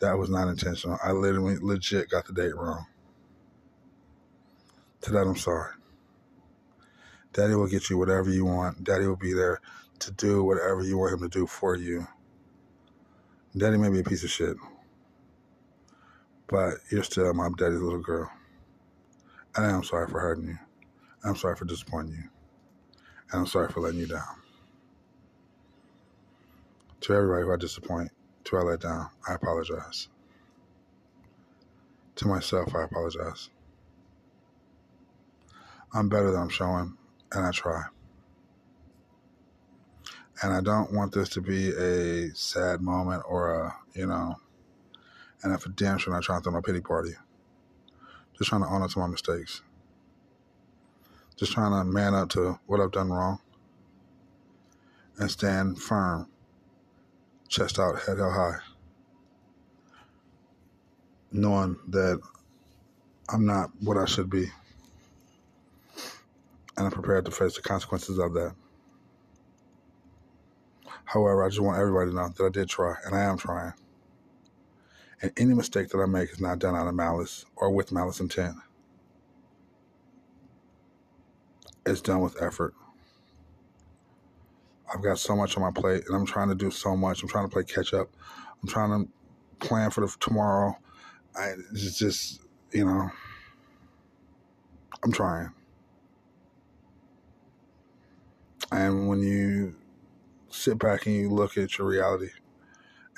[0.00, 0.98] that was not intentional.
[1.02, 2.86] I literally legit got the date wrong.
[5.02, 5.72] To that, I'm sorry.
[7.32, 8.84] Daddy will get you whatever you want.
[8.84, 9.60] Daddy will be there
[10.00, 12.06] to do whatever you want him to do for you.
[13.56, 14.56] Daddy may be a piece of shit,
[16.46, 18.30] but you're still my daddy's little girl.
[19.56, 20.58] And I'm sorry for hurting you.
[21.24, 22.28] I'm sorry for disappointing you.
[23.30, 24.22] And I'm sorry for letting you down.
[27.02, 28.10] To everybody who I disappoint,
[28.44, 30.08] to I let down, I apologize.
[32.16, 33.50] To myself, I apologize.
[35.92, 36.96] I'm better than I'm showing,
[37.32, 37.84] and I try.
[40.42, 44.34] And I don't want this to be a sad moment or a, you know,
[45.42, 47.14] and if a damn sure not trying to throw no pity party.
[48.36, 49.62] Just trying to own up to my mistakes.
[51.36, 53.40] Just trying to man up to what I've done wrong
[55.18, 56.28] and stand firm
[57.48, 58.58] chest out, head held high,
[61.32, 62.20] knowing that
[63.28, 64.50] I'm not what I should be.
[66.76, 68.54] and I'm prepared to face the consequences of that.
[71.04, 73.72] However, I just want everybody to know that I did try, and I am trying.
[75.22, 78.20] And any mistake that I make is not done out of malice or with malice
[78.20, 78.56] intent.
[81.86, 82.74] It's done with effort.
[84.92, 87.22] I've got so much on my plate, and I'm trying to do so much.
[87.22, 88.10] I'm trying to play catch up.
[88.62, 90.76] I'm trying to plan for the tomorrow.
[91.36, 92.42] I it's just
[92.72, 93.10] you know,
[95.02, 95.50] I'm trying.
[98.72, 99.76] And when you
[100.50, 102.30] sit back and you look at your reality,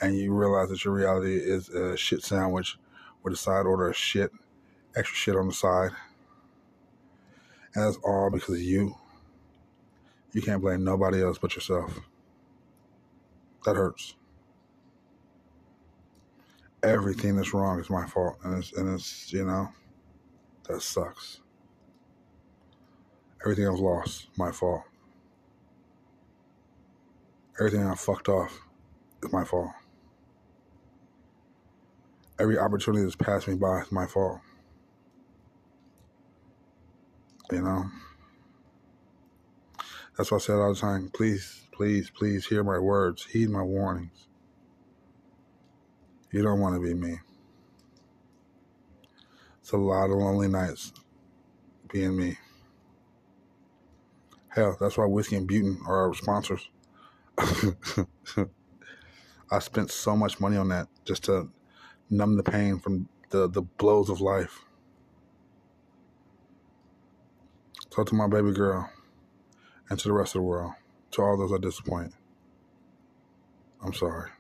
[0.00, 2.78] and you realize that your reality is a shit sandwich
[3.22, 4.30] with a side order of shit,
[4.96, 5.90] extra shit on the side,
[7.74, 8.94] and that's all because of you.
[10.36, 11.98] You can't blame nobody else but yourself.
[13.64, 14.16] That hurts.
[16.82, 19.70] Everything that's wrong is my fault, and it's and it's you know
[20.68, 21.40] that sucks.
[23.40, 24.82] Everything I've lost, my fault.
[27.58, 28.60] Everything I fucked off
[29.22, 29.70] is my fault.
[32.38, 34.40] Every opportunity that's passed me by is my fault.
[37.50, 37.86] You know?
[40.16, 43.62] That's why I said all the time, please, please, please hear my words, heed my
[43.62, 44.28] warnings.
[46.32, 47.18] You don't want to be me.
[49.60, 50.92] It's a lot of lonely nights
[51.92, 52.38] being me.
[54.48, 56.70] Hell, that's why Whiskey and Butin are our sponsors.
[59.50, 61.50] I spent so much money on that just to
[62.08, 64.64] numb the pain from the, the blows of life.
[67.90, 68.90] So to my baby girl
[69.88, 70.72] and to the rest of the world,
[71.12, 72.12] to all those I disappoint,
[73.84, 74.30] I'm sorry.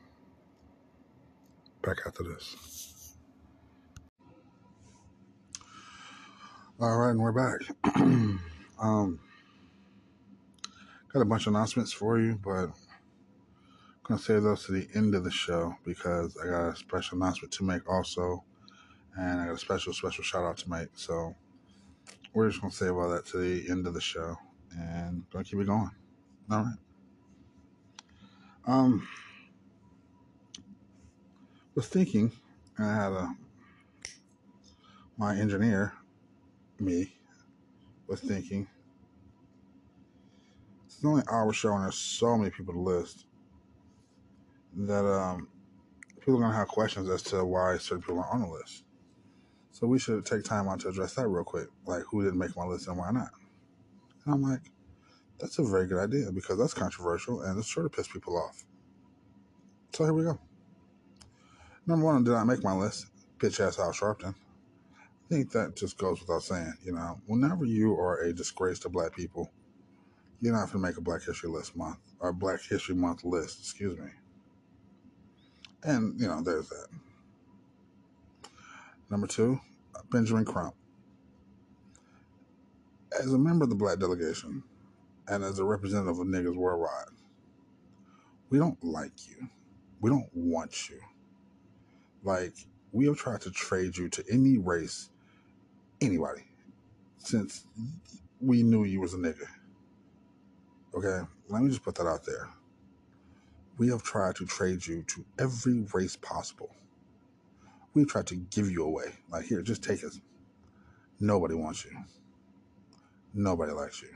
[1.82, 3.14] Back after this.
[6.80, 7.60] All right, and we're back.
[8.78, 9.20] um,
[11.12, 12.72] got a bunch of announcements for you, but I'm
[14.02, 17.52] gonna save those to the end of the show because I got a special announcement
[17.54, 18.44] to make also,
[19.16, 20.88] and I got a special special shout out to make.
[20.96, 21.34] So
[22.34, 24.36] we're just gonna save all that to the end of the show
[24.72, 25.90] and gonna keep it going.
[26.50, 26.76] All right.
[28.66, 29.06] Um,
[31.74, 32.32] was thinking,
[32.78, 33.36] and I had a
[35.18, 35.92] my engineer,
[36.78, 37.16] me,
[38.06, 38.66] was thinking.
[40.86, 43.26] It's the only our show, and there's so many people to list
[44.76, 45.48] that um,
[46.18, 48.84] people are gonna have questions as to why certain people are on the list.
[49.70, 52.56] So we should take time out to address that real quick, like who didn't make
[52.56, 53.30] my list and why not.
[54.26, 54.60] And I'm like,
[55.38, 58.64] that's a very good idea because that's controversial and it's sure to piss people off.
[59.94, 60.38] So here we go.
[61.86, 63.06] Number one, did I make my list?
[63.38, 64.34] Bitch ass Al Sharpton.
[64.34, 66.74] I think that just goes without saying.
[66.84, 69.50] You know, whenever you are a disgrace to black people,
[70.40, 73.58] you're not going to make a Black History List month or Black History Month list.
[73.60, 74.10] Excuse me.
[75.82, 76.88] And you know, there's that.
[79.10, 79.60] Number two,
[80.10, 80.74] Benjamin Crump.
[83.18, 84.62] As a member of the black delegation
[85.28, 87.06] and as a representative of niggas worldwide,
[88.50, 89.48] we don't like you.
[90.00, 91.00] We don't want you.
[92.22, 92.54] Like,
[92.92, 95.10] we have tried to trade you to any race,
[96.00, 96.44] anybody,
[97.18, 97.66] since
[98.40, 99.46] we knew you was a nigga.
[100.94, 101.26] Okay?
[101.48, 102.48] Let me just put that out there.
[103.78, 106.74] We have tried to trade you to every race possible.
[107.94, 109.14] We've tried to give you away.
[109.30, 110.20] Like, here, just take us.
[111.20, 111.92] Nobody wants you.
[113.36, 114.08] Nobody likes you.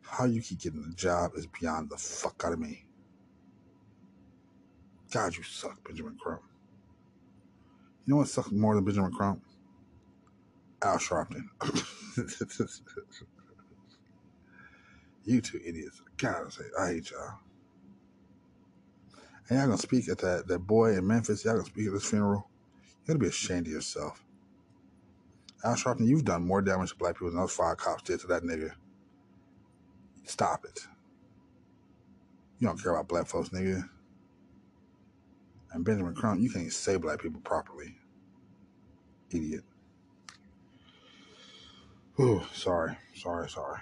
[0.00, 2.86] How you keep getting a job is beyond the fuck out of me.
[5.12, 6.40] God, you suck, Benjamin Crump.
[8.06, 9.42] You know what sucks more than Benjamin Crump?
[10.82, 11.44] Al Sharpton.
[15.24, 16.00] you two idiots.
[16.16, 17.38] God, I hate y'all.
[19.50, 22.06] And y'all gonna speak at that, that boy in Memphis, y'all gonna speak at his
[22.06, 22.48] funeral.
[23.02, 24.24] You gotta be ashamed of yourself.
[25.62, 28.26] Al Sharpton, you've done more damage to black people than those five cops did to
[28.28, 28.72] that nigga.
[30.24, 30.86] Stop it.
[32.58, 33.88] You don't care about black folks, nigga.
[35.72, 37.96] And Benjamin Crump, you can't say black people properly.
[39.30, 39.64] Idiot.
[42.18, 43.80] Ooh, sorry, sorry, sorry.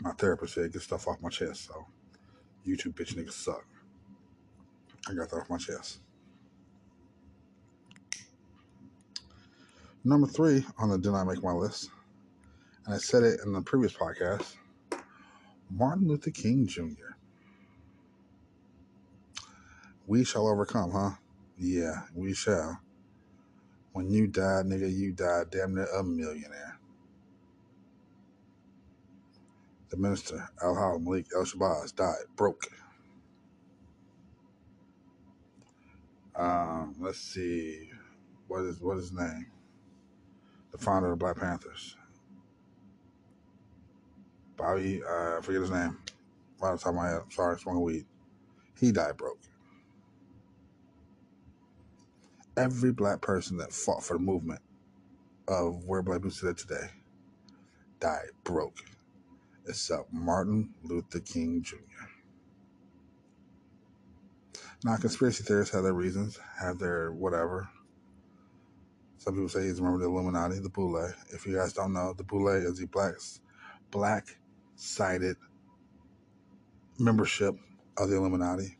[0.00, 1.86] My therapist said get stuff off my chest, so
[2.64, 3.64] you two bitch niggas suck.
[5.08, 6.00] I got that off my chest.
[10.06, 11.90] Number three on the Did I Make My List,
[12.84, 14.54] and I said it in the previous podcast
[15.68, 17.16] Martin Luther King Jr.
[20.06, 21.10] We shall overcome, huh?
[21.58, 22.78] Yeah, we shall.
[23.94, 26.78] When you die, nigga, you die damn near a millionaire.
[29.88, 32.68] The minister, Al Malik El Shabazz, died broke.
[36.36, 37.90] Um, let's see,
[38.46, 39.46] what is what is his name?
[40.76, 41.96] The founder of Black Panthers,
[44.58, 45.02] Bobby.
[45.02, 45.96] Uh, I forget his name.
[46.60, 47.22] Right off the top of my head.
[47.24, 48.04] I'm sorry, weed.
[48.78, 49.40] He died broke.
[52.58, 54.60] Every black person that fought for the movement
[55.48, 56.90] of where black people sit today
[57.98, 58.80] died broke,
[59.66, 61.76] except Martin Luther King Jr.
[64.84, 67.70] Now, conspiracy theorists have their reasons, have their whatever.
[69.26, 71.12] Some people say he's a member of the Illuminati, the Boule.
[71.34, 73.14] If you guys don't know, the Boule is the black,
[73.90, 74.38] black
[74.76, 75.36] sided
[77.00, 77.56] membership
[77.98, 78.78] of the Illuminati.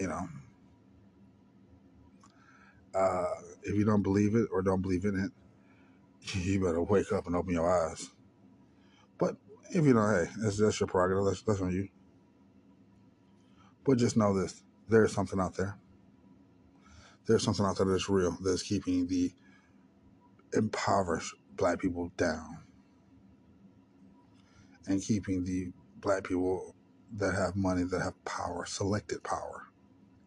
[0.00, 0.28] You know,
[2.96, 3.26] uh,
[3.62, 7.36] if you don't believe it or don't believe in it, you better wake up and
[7.36, 8.10] open your eyes.
[9.18, 9.36] But
[9.70, 11.26] if you don't, hey, that's, that's your prerogative.
[11.26, 11.86] That's, that's on you.
[13.84, 15.78] But just know this there's something out there.
[17.26, 19.32] There's something out there that's real, that's keeping the
[20.52, 22.58] impoverished black people down
[24.86, 26.74] and keeping the black people
[27.16, 29.68] that have money, that have power, selected power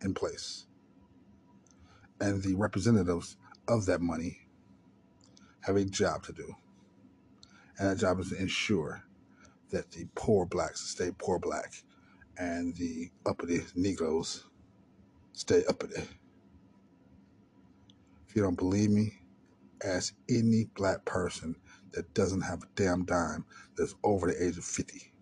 [0.01, 0.65] in place.
[2.21, 3.37] And the representatives
[3.67, 4.47] of that money
[5.61, 6.55] have a job to do.
[7.77, 9.03] And that job is to ensure
[9.71, 11.73] that the poor blacks stay poor black
[12.37, 14.45] and the uppity Negroes
[15.33, 16.01] stay uppity.
[18.35, 19.19] You don't believe me,
[19.83, 21.55] ask any black person
[21.93, 23.45] that doesn't have a damn dime
[23.77, 25.13] that's over the age of 50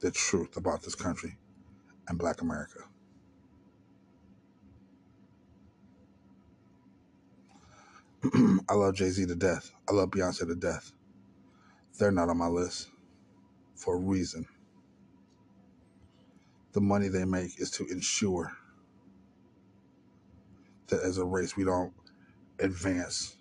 [0.00, 1.36] the truth about this country
[2.08, 2.80] and black America.
[8.68, 9.70] I love Jay Z to death.
[9.88, 10.92] I love Beyonce to death.
[11.98, 12.90] They're not on my list
[13.76, 14.46] for a reason.
[16.72, 18.52] The money they make is to ensure
[20.88, 21.92] that as a race we don't
[22.58, 23.36] advance.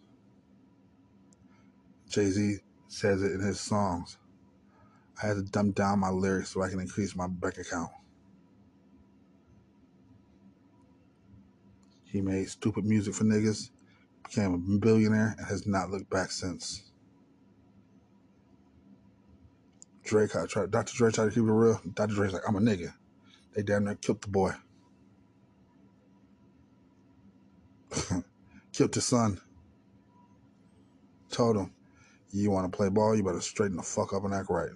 [2.09, 4.17] Jay Z says it in his songs.
[5.21, 7.89] I had to dumb down my lyrics so I can increase my bank account.
[12.05, 13.69] He made stupid music for niggas,
[14.23, 16.83] became a billionaire, and has not looked back since.
[20.03, 20.95] Drake, I tried, Dr.
[20.95, 21.81] Dre tried to keep it real.
[21.93, 22.13] Dr.
[22.15, 22.93] Dre's like, I'm a nigga.
[23.53, 24.53] They damn near killed the boy.
[28.73, 29.39] killed his son.
[31.29, 31.73] Told him,
[32.31, 34.69] you want to play ball, you better straighten the fuck up and act right.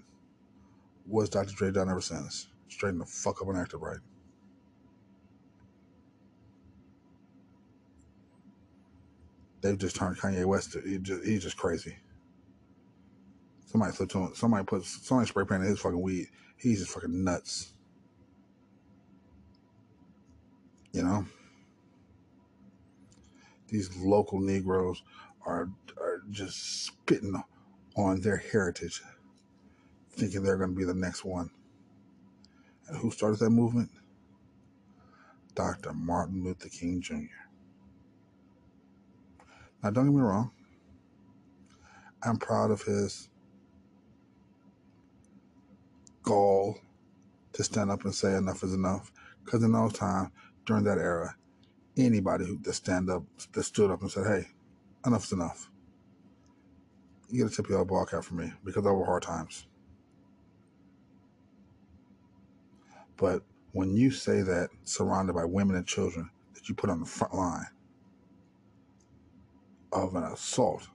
[1.05, 1.53] What's Dr.
[1.53, 2.47] Dre done ever since?
[2.69, 3.97] Straighten the fuck up and act right.
[9.61, 10.73] They've just turned Kanye West.
[10.73, 11.95] To, he just, he's just crazy.
[13.67, 14.31] Somebody flipped him.
[14.33, 16.27] Somebody put somebody spray painted his fucking weed.
[16.57, 17.73] He's just fucking nuts.
[20.91, 21.25] You know,
[23.71, 25.01] these local Negroes
[25.45, 27.41] are are just spitting
[27.95, 29.01] on their heritage,
[30.11, 31.49] thinking they're going to be the next one.
[32.87, 33.89] And who started that movement?
[35.55, 35.93] Dr.
[35.93, 37.15] Martin Luther King Jr.
[39.83, 40.51] Now, don't get me wrong.
[42.23, 43.29] I'm proud of his
[46.23, 46.77] goal
[47.53, 49.11] to stand up and say enough is enough.
[49.43, 50.29] Because in those times,
[50.65, 51.35] during that era,
[52.05, 53.23] anybody who that stand up,
[53.53, 54.47] that stood up and said, "Hey,
[55.05, 55.71] enough's enough,"
[57.29, 59.67] you get a tip your ball cap for me because there were hard times.
[63.17, 63.43] But
[63.73, 67.33] when you say that surrounded by women and children that you put on the front
[67.35, 67.67] line
[69.93, 70.87] of an assault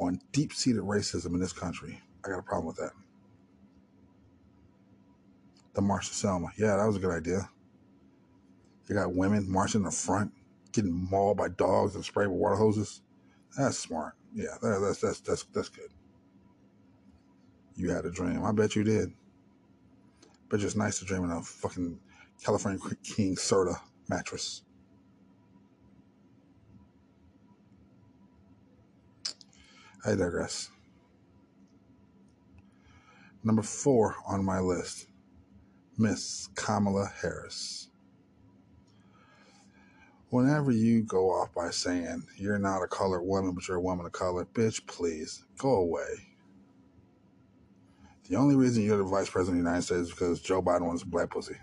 [0.00, 2.92] on deep seated racism in this country, I got a problem with that.
[5.74, 6.48] The March to Selma.
[6.58, 7.48] Yeah, that was a good idea.
[8.88, 10.32] You got women marching in the front,
[10.72, 13.02] getting mauled by dogs and sprayed with water hoses.
[13.56, 14.14] That's smart.
[14.34, 15.90] Yeah, that, that's that's that's that's good.
[17.76, 18.44] You had a dream.
[18.44, 19.12] I bet you did.
[20.48, 21.98] But it's nice to dream in a fucking
[22.42, 23.76] California King Serta
[24.08, 24.62] mattress.
[30.04, 30.68] I digress.
[33.44, 35.06] Number four on my list
[35.98, 37.81] Miss Kamala Harris.
[40.32, 44.06] Whenever you go off by saying you're not a colored woman, but you're a woman
[44.06, 46.06] of color, bitch, please go away.
[48.30, 50.86] The only reason you're the vice president of the United States is because Joe Biden
[50.86, 51.56] wants black pussy.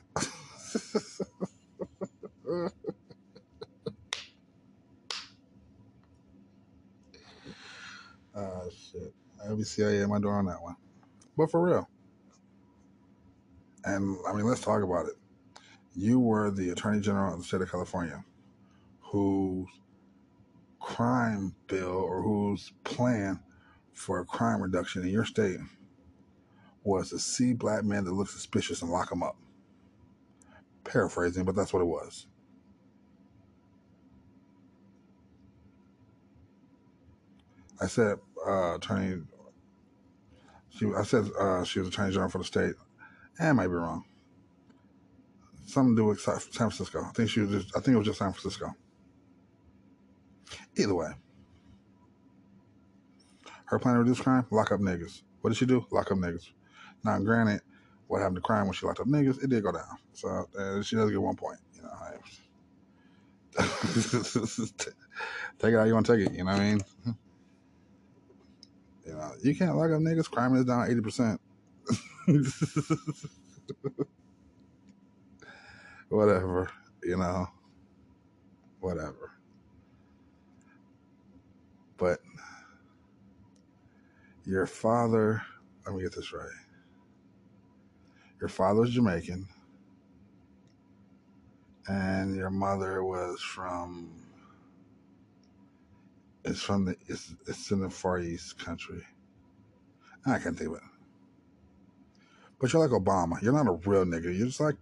[8.36, 9.12] Oh shit.
[9.58, 10.76] Be CIA at my door on that one.
[11.36, 11.90] But for real.
[13.84, 15.16] And I mean, let's talk about it.
[15.96, 18.24] You were the Attorney General of the state of California,
[19.12, 19.68] whose
[20.80, 23.40] crime bill or whose plan
[23.92, 25.58] for crime reduction in your state
[26.84, 29.36] was to see black men that look suspicious and lock them up.
[30.84, 32.28] Paraphrasing, but that's what it was.
[37.82, 39.24] I said, uh, attorney.
[40.70, 42.76] She, I said uh, she was attorney general for the state.
[43.40, 44.04] I might be wrong.
[45.66, 47.04] Something to do with San Francisco.
[47.04, 47.76] I think she was just.
[47.76, 48.74] I think it was just San Francisco.
[50.78, 51.12] Either way,
[53.66, 55.24] her plan to reduce crime: lock up niggas.
[55.42, 55.86] What did she do?
[55.92, 56.50] Lock up niggas.
[57.04, 57.62] Now, granted,
[58.08, 59.44] what happened to crime when she locked up niggas?
[59.44, 59.98] It did go down.
[60.14, 61.60] So uh, she does get one point.
[61.76, 62.16] You know, I,
[65.60, 66.34] take it how you want to take it.
[66.34, 66.82] You know what I mean?
[69.06, 70.30] You know, you can't lock up niggas.
[70.30, 71.40] Crime is down eighty percent.
[76.10, 76.70] whatever,
[77.04, 77.48] you know,
[78.80, 79.32] whatever.
[81.98, 82.20] But
[84.50, 85.44] your father,
[85.86, 86.50] let me get this right.
[88.42, 89.48] Your father was Jamaican,
[91.88, 94.26] and your mother was from.
[96.46, 96.96] It's from the.
[97.08, 99.04] It's it's in the Far East country.
[100.26, 100.84] I can't think of it.
[102.60, 103.40] But you're like Obama.
[103.42, 104.36] You're not a real nigga.
[104.36, 104.76] You're just like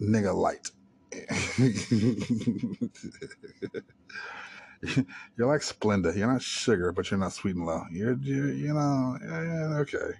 [0.00, 0.72] nigga light.
[5.36, 6.16] you're like Splenda.
[6.16, 7.82] You're not sugar, but you're not sweet and low.
[7.90, 10.18] You're, you're you know, yeah, okay.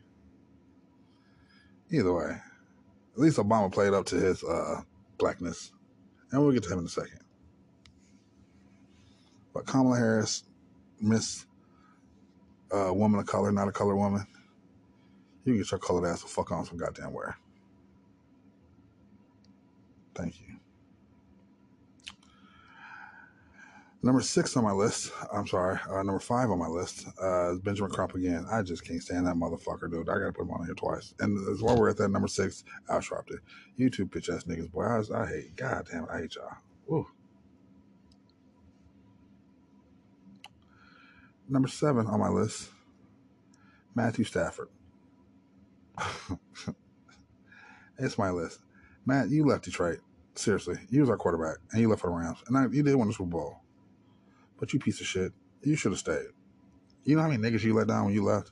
[1.91, 2.31] Either way,
[3.15, 4.81] at least Obama played up to his uh,
[5.19, 5.73] blackness,
[6.31, 7.21] and we'll get to him in a second.
[9.55, 10.45] But Kamala Harris,
[11.01, 11.47] Miss
[12.73, 14.27] uh, Woman of Color, not a color woman,
[15.45, 17.37] you can get your colored ass the fuck on some goddamn where.
[20.15, 20.46] Thank you.
[24.07, 27.59] Number six on my list, I'm sorry, uh, number five on my list uh, is
[27.59, 28.47] Benjamin Crump again.
[28.49, 30.09] I just can't stand that motherfucker, dude.
[30.09, 31.13] I gotta put him on here twice.
[31.19, 33.39] And as while we're at that number six, Al Sharpton.
[33.75, 34.85] You two bitch ass niggas, boy.
[34.85, 36.57] I, I hate, goddamn, I hate y'all.
[36.87, 37.09] Woo.
[41.49, 42.71] Number seven on my list,
[43.97, 44.69] Matthew Stafford.
[47.99, 48.61] it's my list.
[49.05, 49.99] Matt, you left Detroit.
[50.37, 52.95] Seriously, you was our quarterback, and you left for the Rams, and I, you did
[52.95, 53.63] win the Super Bowl.
[54.59, 55.33] But you piece of shit,
[55.63, 56.29] you should have stayed.
[57.05, 58.51] You know how many niggas you let down when you left.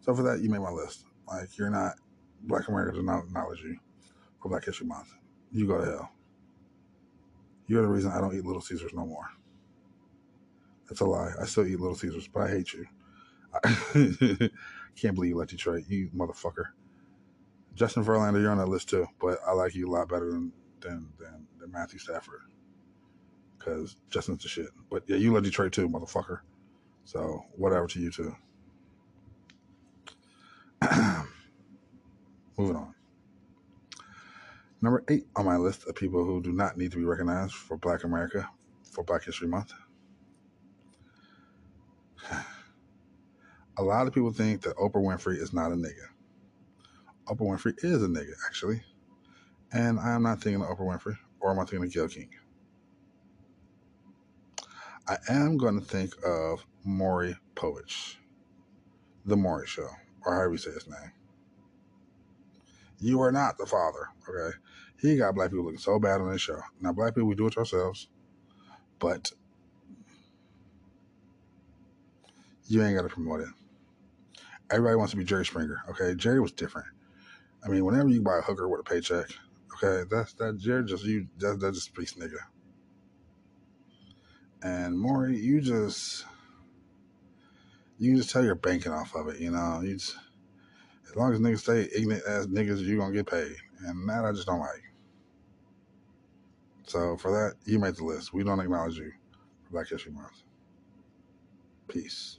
[0.00, 1.04] So for that, you made my list.
[1.26, 1.94] Like you're not
[2.42, 3.78] Black America does not acknowledge you
[4.40, 5.14] for Black History Month.
[5.52, 6.10] You go to hell.
[7.66, 9.28] You're the reason I don't eat Little Caesars no more.
[10.88, 11.32] That's a lie.
[11.40, 12.86] I still eat Little Caesars, but I hate you.
[13.54, 13.68] I
[14.96, 16.66] can't believe you let Detroit, you motherfucker.
[17.74, 20.52] Justin Verlander, you're on that list too, but I like you a lot better than
[20.80, 22.42] than than, than Matthew Stafford
[23.64, 24.68] because Justin's the shit.
[24.90, 26.40] But yeah, you let Detroit too, motherfucker.
[27.04, 28.34] So whatever to you too.
[32.58, 32.94] Moving on.
[34.80, 37.76] Number eight on my list of people who do not need to be recognized for
[37.76, 38.48] Black America
[38.90, 39.72] for Black History Month.
[43.78, 46.04] A lot of people think that Oprah Winfrey is not a nigga.
[47.26, 48.82] Oprah Winfrey is a nigga, actually.
[49.72, 52.28] And I am not thinking of Oprah Winfrey, or am I thinking of Gayle King?
[55.08, 58.16] I am going to think of Maury Povich,
[59.26, 59.88] The Maury Show,
[60.24, 61.12] or however you say his name.
[63.00, 64.56] You are not the father, okay?
[65.00, 66.60] He got black people looking so bad on this show.
[66.80, 68.08] Now, black people, we do it ourselves,
[69.00, 69.32] but
[72.68, 73.48] you ain't got to promote it.
[74.70, 76.14] Everybody wants to be Jerry Springer, okay?
[76.14, 76.86] Jerry was different.
[77.64, 79.26] I mean, whenever you buy a hooker with a paycheck,
[79.74, 82.38] okay, that's that Jerry just you that that just speaks nigga.
[84.62, 86.24] And Maury, you just
[87.98, 89.80] you just tell you're banking off of it, you know.
[89.82, 90.16] You just
[91.08, 93.56] as long as niggas stay ignorant as niggas, you're gonna get paid.
[93.86, 94.82] And that I just don't like.
[96.86, 98.32] So for that, you made the list.
[98.32, 99.12] We don't acknowledge you
[99.64, 100.42] for Black History Month.
[101.88, 102.38] Peace.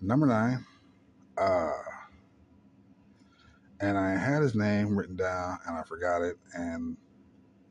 [0.00, 0.66] Number nine,
[1.38, 1.72] uh
[3.80, 6.96] and I had his name written down and I forgot it and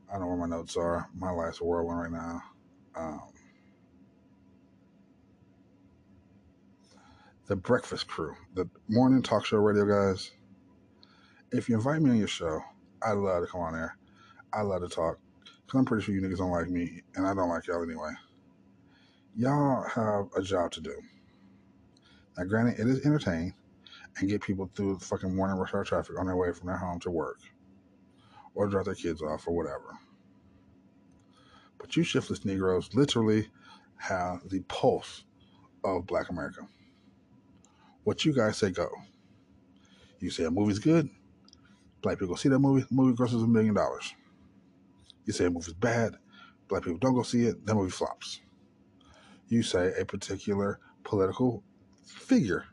[0.08, 1.08] I don't know where my notes are.
[1.16, 2.42] My life's a whirlwind right now.
[2.96, 3.22] Um,
[7.46, 10.30] the Breakfast Crew, the morning talk show radio guys.
[11.50, 12.60] If you invite me on your show,
[13.02, 13.96] I'd love to come on there.
[14.52, 15.18] I'd love to talk
[15.66, 18.12] because I'm pretty sure you niggas don't like me and I don't like y'all anyway.
[19.36, 20.94] Y'all have a job to do.
[22.38, 23.54] Now, granted, it is entertaining
[24.18, 26.76] and get people through the fucking morning rush hour traffic on their way from their
[26.76, 27.40] home to work
[28.54, 29.98] or drop their kids off or whatever.
[31.84, 33.50] But you shiftless Negroes literally
[33.98, 35.24] have the pulse
[35.84, 36.62] of Black America.
[38.04, 38.88] What you guys say go.
[40.18, 41.10] You say a movie's good,
[42.00, 44.14] black people go see that movie, the movie grosses a million dollars.
[45.26, 46.16] You say a movie's bad,
[46.68, 48.40] black people don't go see it, that movie flops.
[49.48, 51.62] You say a particular political
[52.06, 52.64] figure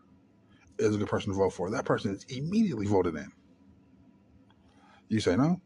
[0.80, 1.70] is a good person to vote for.
[1.70, 3.30] That person is immediately voted in.
[5.10, 5.60] You say no?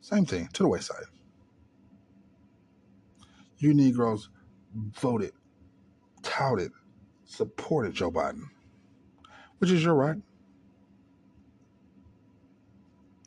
[0.00, 1.02] Same thing, to the wayside.
[3.58, 4.28] You Negroes
[4.74, 5.32] voted,
[6.22, 6.70] touted,
[7.24, 8.44] supported Joe Biden,
[9.58, 10.16] which is your right.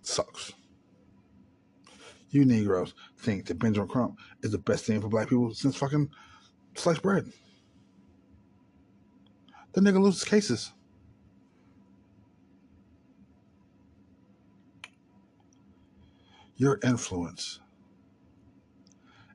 [0.01, 0.53] Sucks.
[2.29, 6.09] You Negroes think that Benjamin Crump is the best thing for black people since fucking
[6.75, 7.25] sliced bread.
[9.73, 10.71] The nigga loses cases.
[16.55, 17.60] Your influence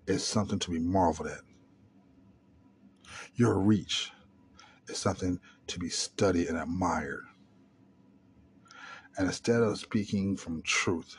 [0.07, 1.41] is something to be marveled at.
[3.35, 4.13] Your reach
[4.89, 7.25] is something to be studied and admired.
[9.19, 11.17] And instead of speaking from truth,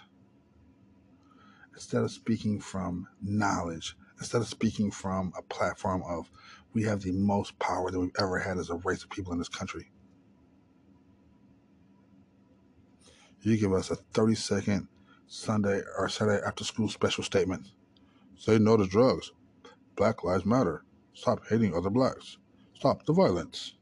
[1.74, 6.30] instead of speaking from knowledge, instead of speaking from a platform of
[6.74, 9.40] we have the most power that we've ever had as a race of people in
[9.40, 9.92] this country,
[13.42, 14.88] you give us a 30 second
[15.28, 17.68] Sunday or Saturday after school special statement.
[18.38, 19.32] Say no to drugs.
[19.96, 20.84] Black Lives Matter.
[21.14, 22.38] Stop hating other blacks.
[22.76, 23.74] Stop the violence.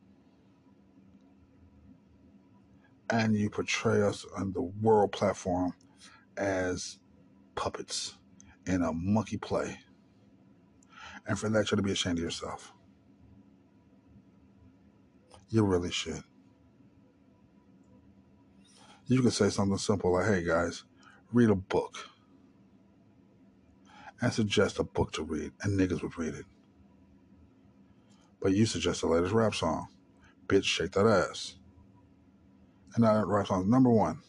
[3.09, 5.73] And you portray us on the world platform
[6.37, 6.99] as
[7.55, 8.15] puppets
[8.65, 9.79] in a monkey play.
[11.27, 12.73] And for that, you ought to be ashamed of yourself.
[15.49, 16.23] You really should.
[19.07, 20.83] You could say something simple like, hey guys,
[21.31, 21.97] read a book.
[24.21, 26.45] And suggest a book to read, and niggas would read it.
[28.41, 29.87] But you suggest the latest rap song.
[30.47, 31.55] Bitch, shake that ass.
[32.95, 34.21] And that rap song number one.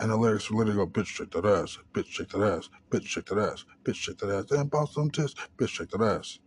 [0.00, 3.26] And the lyrics literally go, bitch, shake that ass, bitch, shake that ass, bitch, shake
[3.26, 6.40] that ass, bitch, shake that ass, and bounce some tits, bitch, shake that ass.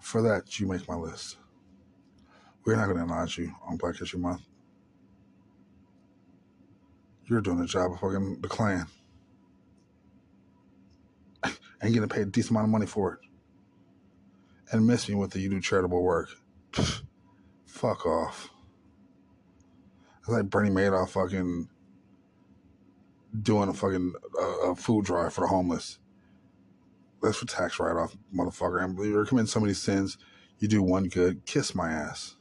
[0.00, 1.38] For that, you make my list.
[2.64, 4.42] We're not going to acknowledge you on Black History Month.
[7.26, 8.86] You're doing a job of fucking the Klan.
[11.44, 13.20] and getting paid a decent amount of money for it.
[14.72, 16.28] And miss me with the you do charitable work.
[17.66, 18.50] Fuck off.
[20.20, 21.68] It's like Bernie Madoff fucking
[23.42, 25.98] doing a fucking uh, a food drive for the homeless.
[27.22, 28.82] That's for tax write off, motherfucker.
[28.82, 30.18] And you're committing so many sins.
[30.58, 32.36] You do one good, kiss my ass.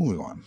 [0.00, 0.42] Moving on.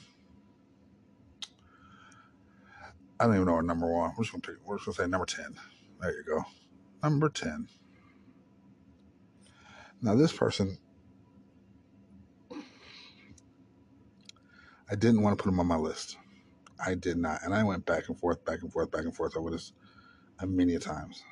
[3.19, 4.11] I don't even know our number one.
[4.17, 4.55] We're just gonna pick.
[4.65, 5.53] We're just gonna say number ten.
[6.01, 6.43] There you go.
[7.03, 7.67] Number ten.
[10.01, 10.75] Now this person,
[14.89, 16.17] I didn't want to put him on my list.
[16.83, 19.37] I did not, and I went back and forth, back and forth, back and forth
[19.37, 19.71] over this
[20.39, 21.23] a many times.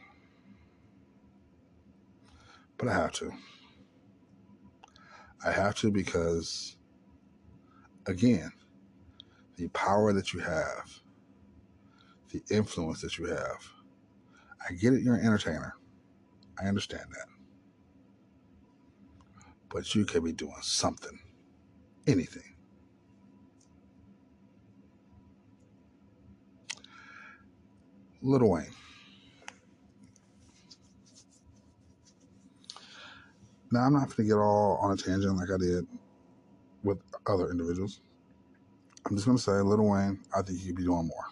[2.77, 3.31] But I have to.
[5.43, 6.77] I have to because,
[8.07, 8.51] again,
[9.57, 11.01] the power that you have,
[12.31, 13.67] the influence that you have.
[14.67, 15.75] I get it, you're an entertainer.
[16.61, 17.27] I understand that.
[19.69, 21.19] But you could be doing something,
[22.07, 22.55] anything.
[28.21, 28.67] Little Wayne.
[33.71, 35.87] Now, I'm not going to get all on a tangent like I did
[36.83, 38.01] with other individuals.
[39.05, 41.25] I'm just to say, Lil Wayne, I think you could be doing more.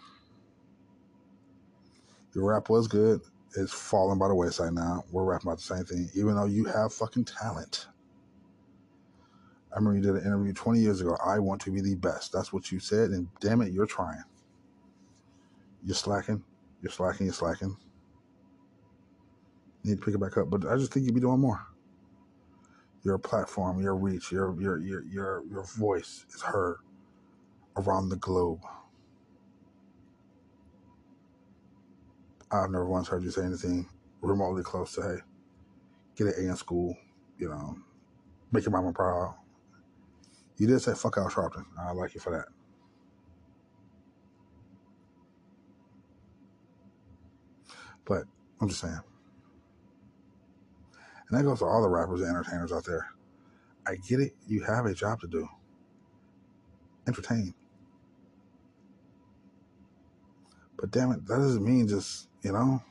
[2.34, 3.20] Your rap was good.
[3.56, 5.04] It's falling by the wayside now.
[5.10, 7.88] We're rapping about the same thing, even though you have fucking talent.
[9.72, 11.16] I remember you did an interview 20 years ago.
[11.24, 12.32] I want to be the best.
[12.32, 14.22] That's what you said, and damn it, you're trying.
[15.84, 16.42] You're slacking.
[16.82, 17.26] You're slacking.
[17.26, 17.76] You're slacking.
[19.82, 21.60] You need to pick it back up, but I just think you'd be doing more
[23.04, 26.78] your platform, your reach, your your your your, your voice is heard
[27.76, 28.60] around the globe.
[32.50, 33.88] I've never once heard you say anything
[34.22, 35.16] remotely close to hey,
[36.16, 36.96] get an A in school,
[37.38, 37.76] you know,
[38.52, 39.36] make your mama proud.
[40.58, 41.64] You did say fuck Al Sharpton.
[41.80, 42.46] I like you for that.
[48.04, 48.24] But
[48.60, 49.00] I'm just saying.
[51.30, 53.08] And that goes to all the rappers and entertainers out there.
[53.86, 54.34] I get it.
[54.48, 55.48] You have a job to do.
[57.06, 57.54] Entertain.
[60.78, 62.82] But damn it, that doesn't mean just, you know,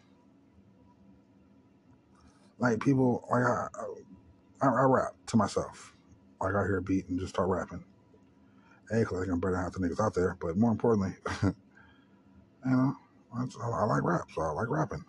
[2.60, 3.68] like people, like I,
[4.62, 5.96] I, I rap to myself.
[6.42, 7.84] Like I hear a beat and just start rapping.
[8.90, 10.38] Hey, cause I think I'm better than half the niggas out there.
[10.40, 11.54] But more importantly, you
[12.66, 12.96] know,
[13.36, 15.04] I, I like rap, so I like rapping.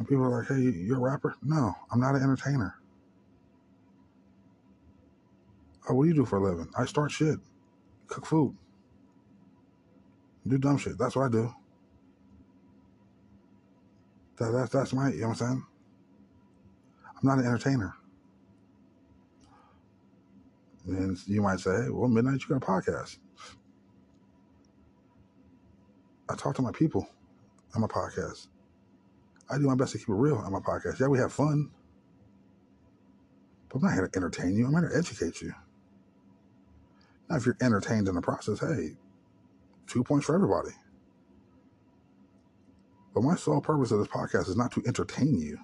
[0.00, 1.36] And people are like, hey, you're a rapper?
[1.42, 2.74] No, I'm not an entertainer.
[5.86, 6.70] Oh, what do you do for a living?
[6.74, 7.38] I start shit,
[8.06, 8.56] cook food,
[10.48, 10.96] do dumb shit.
[10.96, 11.54] That's what I do.
[14.38, 15.66] That, that, that's my, you know what I'm saying?
[17.06, 17.92] I'm not an entertainer.
[20.86, 23.18] And you might say, well, Midnight, you got a podcast.
[26.30, 27.06] I talk to my people
[27.74, 28.46] on my podcast.
[29.50, 31.00] I do my best to keep it real on my podcast.
[31.00, 31.70] Yeah, we have fun.
[33.68, 34.66] But I'm not here to entertain you.
[34.66, 35.52] I'm here to educate you.
[37.28, 38.96] Now, if you're entertained in the process, hey,
[39.86, 40.70] two points for everybody.
[43.14, 45.58] But my sole purpose of this podcast is not to entertain you.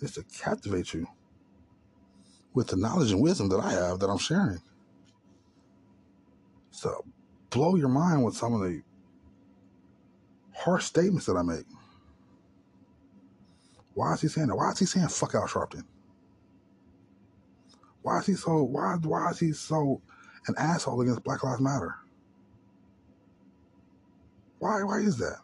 [0.00, 1.06] It's to captivate you
[2.54, 4.60] with the knowledge and wisdom that I have that I'm sharing.
[6.70, 7.04] So
[7.50, 8.82] blow your mind with some of the
[10.56, 11.66] harsh statements that I make.
[13.94, 14.56] Why is he saying that?
[14.56, 15.84] Why is he saying fuck Al Sharpton?
[18.02, 20.00] Why is he so why why is he so
[20.48, 21.96] an asshole against Black Lives Matter?
[24.58, 25.38] Why why is that?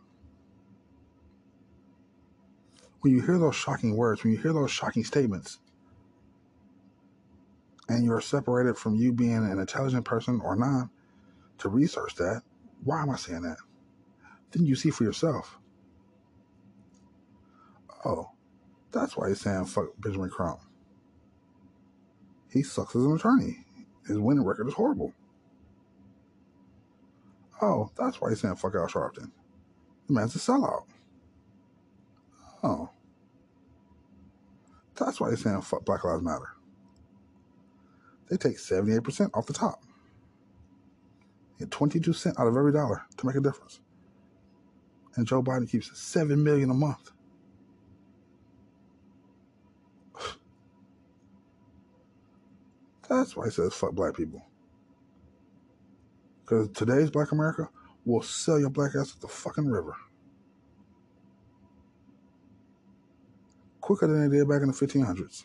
[3.01, 5.59] When you hear those shocking words, when you hear those shocking statements,
[7.89, 10.89] and you're separated from you being an intelligent person or not
[11.59, 12.43] to research that,
[12.85, 13.59] why am I saying that?
[14.53, 15.59] Then you see for yourself.
[18.05, 18.31] Oh,
[18.93, 20.61] that's why he's saying fuck Benjamin Crump.
[22.51, 23.65] He sucks as an attorney.
[24.07, 25.15] His winning record is horrible.
[27.63, 29.31] Oh, that's why he's saying fuck Al Sharpton.
[30.09, 30.85] The man's a sellout.
[32.63, 32.91] Oh.
[34.97, 36.57] That's why he's saying fuck Black Lives Matter.
[38.29, 39.83] They take 78% off the top.
[41.59, 43.81] Get 22 cents out of every dollar to make a difference.
[45.17, 47.11] And Joe Biden keeps 7 million a month.
[53.09, 54.43] That's why he says fuck black people.
[56.41, 57.69] Because today's black America
[58.05, 59.95] will sell your black ass at the fucking river.
[63.81, 65.45] Quicker than they did back in the 1500s.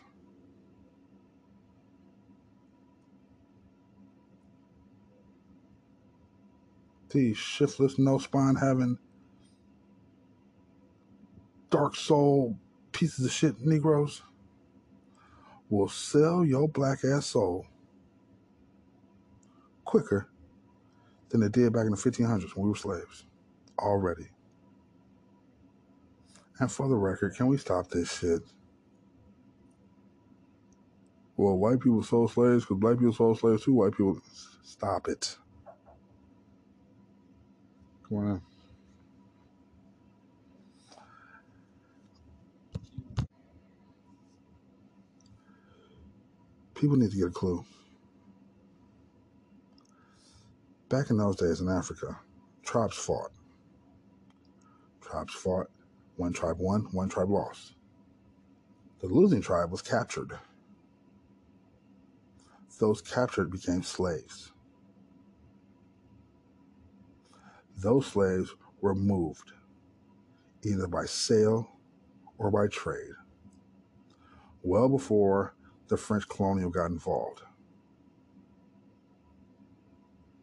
[7.10, 8.98] These shiftless, no spine having,
[11.70, 12.56] dark soul
[12.92, 14.22] pieces of shit Negroes
[15.70, 17.66] will sell your black ass soul
[19.84, 20.28] quicker
[21.30, 23.24] than they did back in the 1500s when we were slaves
[23.78, 24.28] already.
[26.58, 28.42] And for the record, can we stop this shit?
[31.36, 33.74] Well, white people sold slaves because black people sold slaves too.
[33.74, 34.20] White people,
[34.64, 35.36] stop it.
[38.08, 38.42] Come on.
[46.78, 47.64] People need to get a clue.
[50.88, 52.18] Back in those days in Africa,
[52.62, 53.32] tribes fought.
[55.00, 55.66] Tribes fought.
[56.16, 57.74] One tribe won, one tribe lost.
[59.00, 60.32] The losing tribe was captured.
[62.78, 64.52] Those captured became slaves.
[67.76, 69.52] Those slaves were moved
[70.62, 71.68] either by sale
[72.38, 73.14] or by trade
[74.62, 75.54] well before
[75.88, 77.42] the French colonial got involved.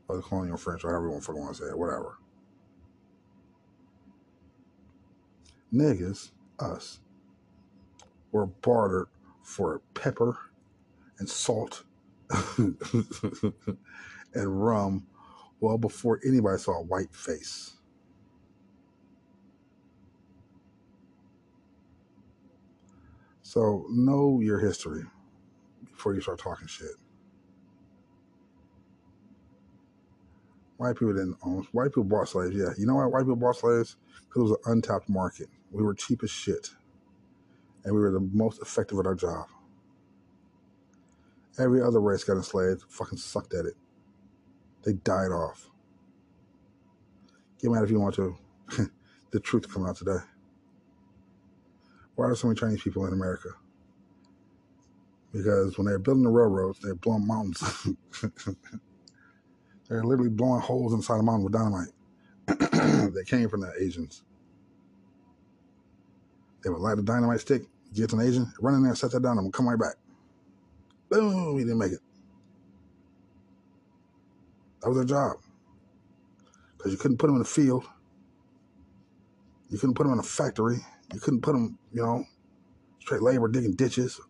[0.07, 2.17] Or the colonial French, or however you want to say it, whatever.
[5.73, 6.99] Niggas, us,
[8.31, 9.07] were bartered
[9.43, 10.37] for pepper
[11.19, 11.83] and salt
[12.57, 12.75] and
[14.35, 15.07] rum
[15.59, 17.73] well before anybody saw a white face.
[23.43, 25.03] So know your history
[26.05, 26.91] before you start talking shit.
[30.77, 31.65] White people didn't own.
[31.71, 32.55] White people bought slaves.
[32.55, 33.95] Yeah, you know why white people bought slaves?
[34.27, 35.47] Because it was an untapped market.
[35.71, 36.69] We were cheap as shit,
[37.83, 39.47] and we were the most effective at our job.
[41.57, 43.73] Every other race got enslaved, fucking sucked at it.
[44.83, 45.71] They died off.
[47.59, 48.37] Get mad if you want to.
[49.31, 50.19] the truth coming out today.
[52.13, 53.49] Why are there so many Chinese people in America?
[55.35, 57.61] Because when they're building the railroads, they're blowing mountains.
[59.89, 61.89] they're literally blowing holes inside the mountain with dynamite.
[63.13, 64.23] they came from the Asians.
[66.63, 67.63] They would light a dynamite stick,
[67.93, 69.95] get an Asian, run in there, set that down, and come right back.
[71.09, 71.99] Boom, he didn't make it.
[74.81, 75.35] That was their job.
[76.77, 77.83] Because you couldn't put them in the field.
[79.69, 80.77] You couldn't put them in a factory.
[81.13, 82.23] You couldn't put them, you know,
[83.01, 84.21] straight labor digging ditches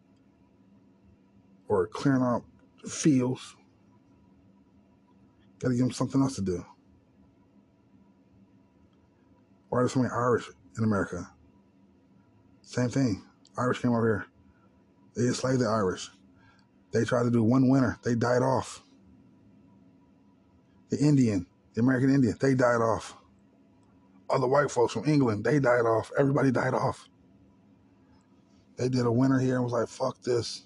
[1.67, 2.43] or clearing out
[2.87, 3.55] fields.
[5.59, 6.65] Got to give them something else to do.
[9.69, 11.29] Why are there so many Irish in America?
[12.61, 13.23] Same thing.
[13.57, 14.25] Irish came over here.
[15.15, 16.09] They enslaved the Irish.
[16.91, 17.97] They tried to do one winter.
[18.03, 18.83] They died off.
[20.89, 23.15] The Indian, the American Indian, they died off.
[24.29, 26.11] Other white folks from England, they died off.
[26.17, 27.07] Everybody died off.
[28.77, 30.65] They did a winter here and was like, fuck this.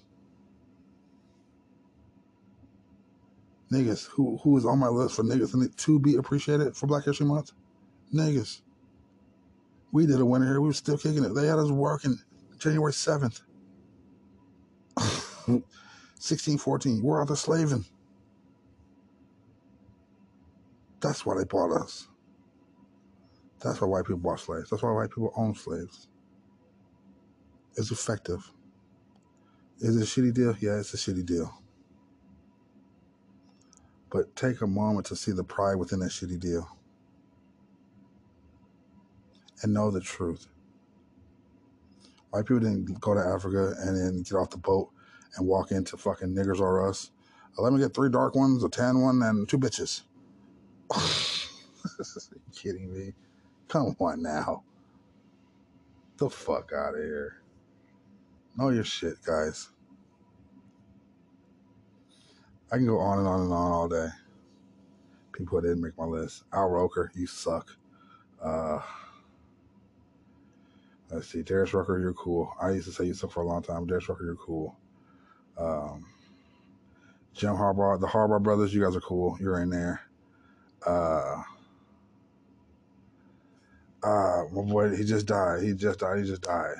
[3.72, 7.26] Niggas, who who is on my list for niggas to be appreciated for Black History
[7.26, 7.52] Month?
[8.14, 8.62] Niggas.
[9.92, 10.60] We did a winner here.
[10.60, 11.34] We were still kicking it.
[11.34, 12.18] They had us working
[12.58, 13.42] January 7th.
[15.46, 17.02] 1614.
[17.04, 17.84] We're out there slaving.
[21.00, 22.08] That's why they bought us.
[23.62, 24.70] That's why white people bought slaves.
[24.70, 26.08] That's why white people own slaves.
[27.76, 28.50] It's effective.
[29.80, 30.54] Is it a shitty deal?
[30.60, 31.59] Yeah, it's a shitty deal.
[34.10, 36.68] But take a moment to see the pride within that shitty deal
[39.62, 40.48] and know the truth.
[42.30, 44.90] White people didn't go to Africa and then get off the boat
[45.36, 47.10] and walk into fucking niggers or us.
[47.58, 50.02] Let me get three dark ones, a tan one, and two bitches.
[52.54, 53.12] kidding me?
[53.68, 54.62] Come on now.
[56.18, 57.42] The fuck out of here.
[58.56, 59.70] Know your shit, guys.
[62.72, 64.08] I can go on and on and on all day.
[65.32, 66.44] People that didn't make my list.
[66.52, 67.76] Al Roker, you suck.
[68.42, 68.80] Uh,
[71.10, 72.52] Let's see, Darius Rucker, you're cool.
[72.60, 73.84] I used to say you suck for a long time.
[73.84, 74.76] Darius Rucker, you're cool.
[75.58, 76.06] Um,
[77.34, 79.36] Jim Harbaugh, the Harbaugh brothers, you guys are cool.
[79.40, 80.02] You're in there.
[80.86, 81.42] Uh,
[84.04, 85.62] uh, my boy, he just died.
[85.62, 86.20] He just died.
[86.20, 86.76] He just died.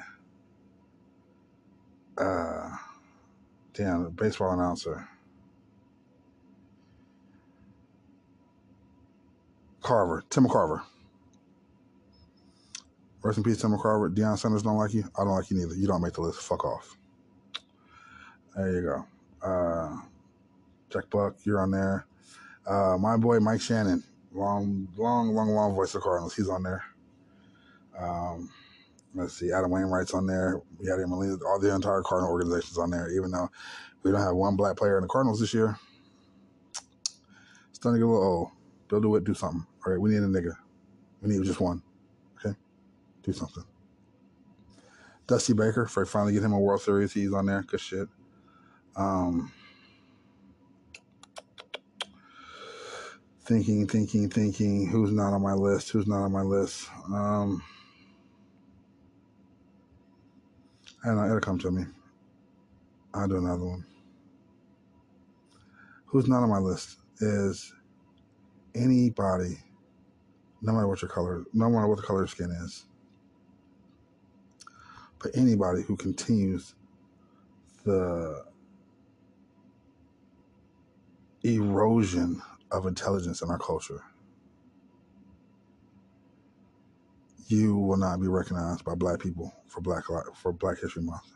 [2.16, 2.70] Uh,
[3.74, 5.08] damn, baseball announcer.
[9.82, 10.82] Carver, Tim Carver.
[13.22, 14.14] Rest in peace, Tim McCarver.
[14.14, 15.04] Deion Sanders don't like you.
[15.18, 15.74] I don't like you neither.
[15.74, 16.40] You don't make the list.
[16.40, 16.96] Fuck off.
[18.56, 19.06] There you go.
[19.46, 19.96] Uh,
[20.90, 22.06] Jack Buck, you're on there.
[22.66, 24.02] Uh, my boy Mike Shannon,
[24.32, 26.34] long, long, long, long voice of Cardinals.
[26.34, 26.82] He's on there.
[27.98, 28.50] Um,
[29.14, 30.60] let's see, Adam Wainwright's on there.
[30.78, 33.10] We had him all the entire Cardinal organizations on there.
[33.10, 33.50] Even though
[34.02, 35.78] we don't have one black player in the Cardinals this year,
[36.72, 37.12] it's
[37.72, 38.50] starting to get a little old.
[38.90, 39.66] DeWitt, do it, do something.
[39.86, 40.56] All right, we need a nigga.
[41.22, 41.82] We need just one
[42.38, 42.56] Okay.
[43.22, 43.64] do something.
[45.26, 47.62] Dusty Baker, for I finally get him a World Series, he's on there.
[47.62, 48.08] Good shit.
[48.96, 49.52] Um,
[53.42, 54.88] thinking, thinking, thinking.
[54.88, 55.90] Who's not on my list?
[55.90, 56.88] Who's not on my list?
[57.06, 57.62] Um,
[61.04, 61.26] I don't know.
[61.26, 61.84] It'll come to me.
[63.14, 63.84] I'll do another one.
[66.06, 67.72] Who's not on my list is
[68.74, 69.58] anybody,
[70.62, 72.84] no matter what your color, no matter what the color of skin is
[75.20, 76.74] but anybody who continues
[77.84, 78.44] the
[81.44, 82.42] erosion
[82.72, 84.02] of intelligence in our culture,
[87.48, 90.04] you will not be recognized by black people for black
[90.34, 91.32] for Black History Month.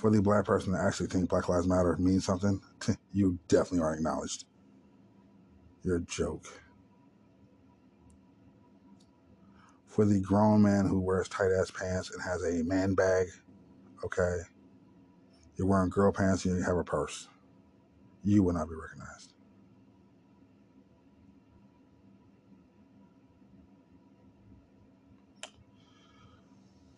[0.00, 2.58] For the black person to actually think Black Lives Matter means something,
[3.12, 4.46] you definitely are acknowledged.
[5.82, 6.46] You're a joke
[9.86, 13.26] for the grown man who wears tight ass pants and has a man bag,
[14.02, 14.38] okay?
[15.56, 17.28] You're wearing girl pants and you have a purse.
[18.24, 19.34] You will not be recognized.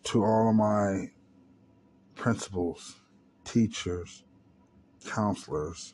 [0.05, 1.09] To all of my
[2.23, 3.01] principals,
[3.43, 4.23] teachers,
[5.05, 5.93] counselors,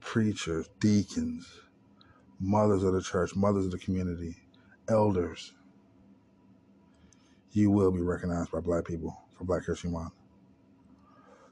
[0.00, 1.46] preachers, deacons,
[2.40, 4.34] mothers of the church, mothers of the community,
[4.88, 5.54] elders,
[7.52, 10.12] you will be recognized by black people for Black History Month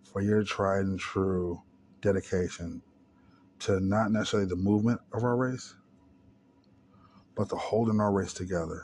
[0.02, 1.62] for your tried and true
[2.00, 2.82] dedication
[3.60, 5.76] to not necessarily the movement of our race,
[7.36, 8.82] but to holding our race together,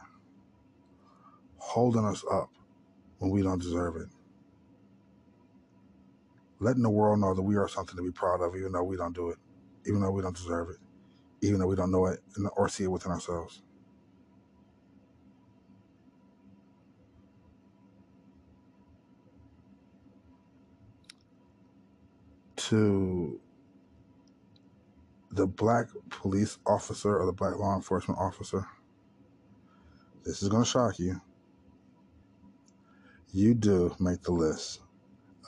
[1.57, 2.51] holding us up
[3.19, 4.07] when we don't deserve it,
[6.61, 8.97] letting the world know that we are something to be proud of, even though we
[8.97, 9.39] don't do it,
[9.87, 10.77] even though we don't deserve it,
[11.41, 12.21] even though we don't know it
[12.57, 13.63] or see it within ourselves.
[22.57, 23.41] To
[25.31, 28.67] the black police officer or the black law enforcement officer,
[30.25, 31.21] this is going to shock you.
[33.33, 34.81] You do make the list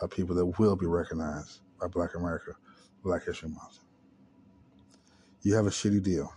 [0.01, 2.53] of people that will be recognized by Black America,
[3.03, 3.81] Black History Month.
[5.43, 6.33] You have a shitty deal.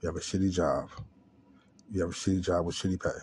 [0.00, 0.90] You have a shitty job.
[1.90, 3.18] You have a shitty job with shitty pay.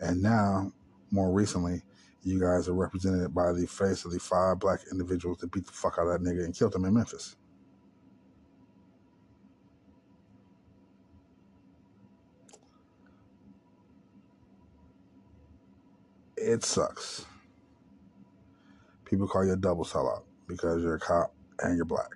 [0.00, 0.72] And now,
[1.10, 1.82] more recently,
[2.22, 5.72] you guys are represented by the face of the five black individuals that beat the
[5.72, 7.36] fuck out of that nigga and killed him in Memphis.
[16.36, 17.27] It sucks.
[19.08, 22.10] People call you a double sellout because you're a cop and you're black.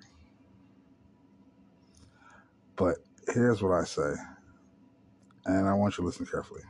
[2.75, 2.97] But
[3.33, 4.13] here's what I say,
[5.45, 6.61] and I want you to listen carefully.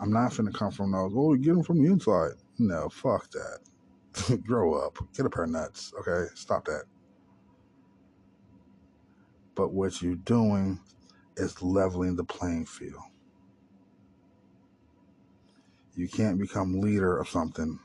[0.00, 2.32] I'm not finna come from those, oh, get them from the inside.
[2.58, 4.40] No, fuck that.
[4.46, 4.98] Grow up.
[5.14, 6.30] Get a pair of nuts, okay?
[6.34, 6.84] Stop that.
[9.54, 10.80] But what you're doing
[11.36, 13.02] is leveling the playing field.
[15.94, 17.78] You can't become leader of something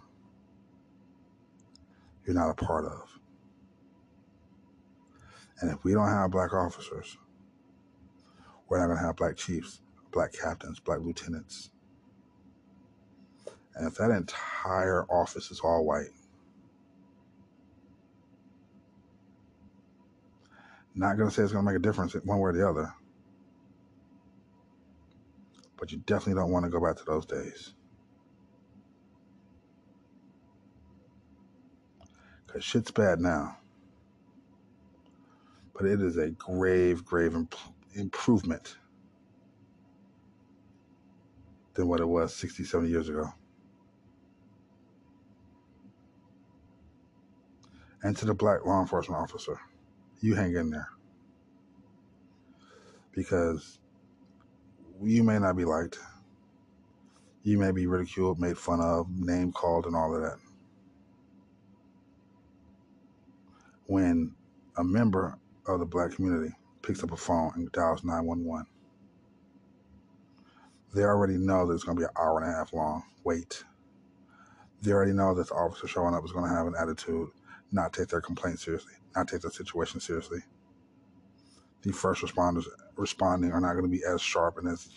[2.25, 3.19] you're not a part of.
[5.61, 7.17] And if we don't have black officers,
[8.67, 11.69] we're not going to have black chiefs, black captains, black lieutenants.
[13.75, 16.09] And if that entire office is all white,
[20.95, 22.93] not going to say it's going to make a difference one way or the other,
[25.77, 27.73] but you definitely don't want to go back to those days.
[32.55, 33.57] Because shit's bad now
[35.75, 37.55] but it is a grave, grave imp-
[37.95, 38.77] improvement
[41.73, 43.27] than what it was 60, 70 years ago.
[48.03, 49.59] And to the black law enforcement officer,
[50.21, 50.87] you hang in there.
[53.11, 53.79] Because
[55.01, 55.99] you may not be liked.
[57.43, 60.44] You may be ridiculed, made fun of, name called, and all of that.
[63.87, 64.33] When
[64.77, 68.65] a member of the black community picks up a phone and dials 911.
[70.93, 73.63] They already know that it's going to be an hour and a half long wait.
[74.81, 77.29] They already know that the officer showing up is going to have an attitude,
[77.71, 80.39] not take their complaint seriously, not take their situation seriously.
[81.81, 82.65] The first responders
[82.95, 84.87] responding are not going to be as sharp and as,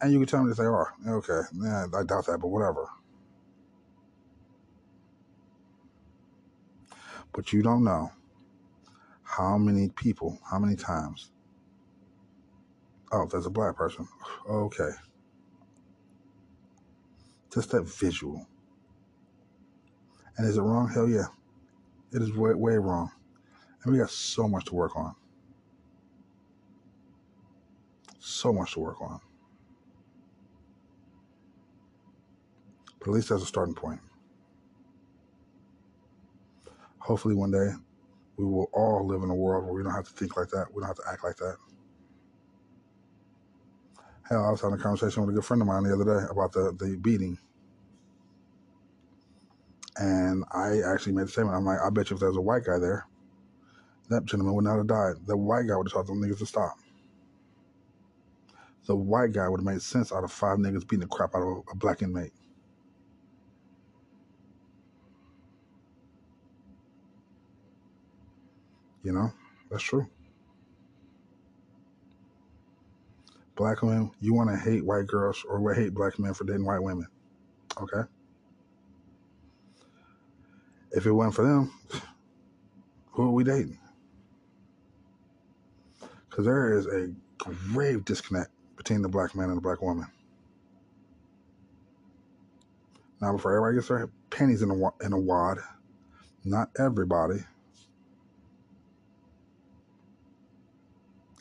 [0.00, 0.94] and you can tell me that they are.
[1.06, 2.88] Okay, yeah, I doubt that, but whatever.
[7.32, 8.10] But you don't know
[9.28, 11.30] how many people, how many times?
[13.12, 14.08] Oh, there's a black person.
[14.48, 14.88] Okay.
[17.52, 18.46] Just that visual.
[20.36, 20.88] And is it wrong?
[20.88, 21.26] Hell yeah.
[22.12, 23.10] It is way, way wrong.
[23.84, 25.14] And we got so much to work on.
[28.18, 29.20] So much to work on.
[32.98, 34.00] But at least that's a starting point.
[36.98, 37.70] Hopefully, one day
[38.38, 40.66] we will all live in a world where we don't have to think like that.
[40.72, 41.56] We don't have to act like that.
[44.28, 46.26] Hell, I was having a conversation with a good friend of mine the other day
[46.30, 47.36] about the, the beating.
[49.96, 51.56] And I actually made the statement.
[51.56, 53.06] I'm like, I bet you if there was a white guy there,
[54.10, 55.14] that gentleman would not have died.
[55.26, 56.76] The white guy would have told them niggas to stop.
[58.86, 61.42] The white guy would have made sense out of five niggas beating the crap out
[61.42, 62.32] of a black inmate.
[69.08, 69.32] You know,
[69.70, 70.06] that's true.
[73.56, 76.82] Black women, you want to hate white girls or hate black men for dating white
[76.82, 77.06] women.
[77.80, 78.02] Okay?
[80.90, 81.72] If it wasn't for them,
[83.12, 83.78] who are we dating?
[86.28, 90.06] Because there is a grave disconnect between the black man and the black woman.
[93.22, 95.60] Now, before everybody gets their panties in a, in a wad,
[96.44, 97.38] not everybody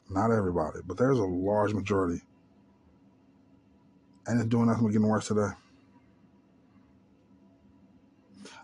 [0.09, 2.21] Not everybody, but there's a large majority.
[4.25, 5.49] And it's doing nothing but getting worse today.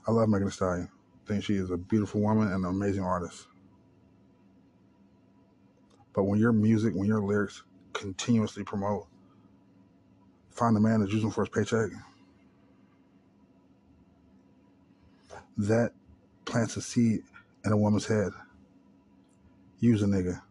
[0.07, 0.89] I love Megan Thee Stallion.
[1.25, 3.47] think she is a beautiful woman and an amazing artist.
[6.13, 7.63] But when your music, when your lyrics
[7.93, 9.07] continuously promote,
[10.49, 11.89] find a man that's using for his paycheck,
[15.57, 15.91] that
[16.45, 17.21] plants a seed
[17.65, 18.31] in a woman's head.
[19.79, 20.41] Use a nigga.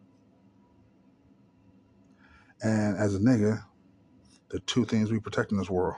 [2.63, 3.61] And as a nigga,
[4.49, 5.95] the two things we protect in this world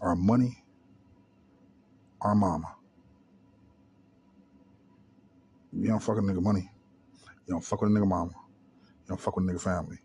[0.00, 0.64] are money,
[2.20, 2.74] our mama.
[5.72, 6.68] You don't fuck with a nigga money.
[7.46, 8.32] You don't fuck with a nigga mama.
[8.34, 9.98] You don't fuck with a nigga family.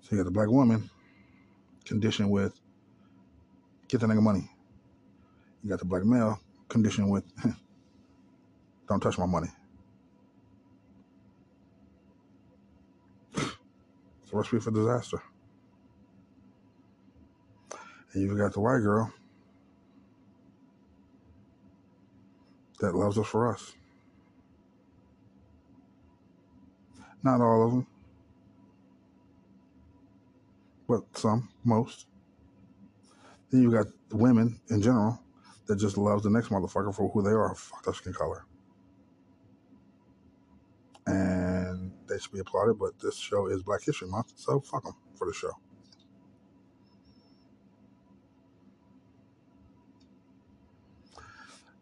[0.00, 0.90] So you got the black woman
[1.84, 2.58] conditioned with
[3.86, 4.50] get the nigga money.
[5.62, 7.24] You got the black male conditioned with
[8.88, 9.48] don't touch my money.
[14.30, 15.20] It's a recipe for disaster.
[18.12, 19.12] And you've got the white girl
[22.78, 23.74] that loves us for us.
[27.24, 27.86] Not all of them,
[30.88, 32.06] but some, most.
[33.50, 35.20] Then you've got women in general
[35.66, 38.44] that just loves the next motherfucker for who they are, fucked up skin color.
[41.08, 41.39] And
[42.20, 45.34] should be applauded, but this show is Black History Month, so fuck them for the
[45.34, 45.52] show.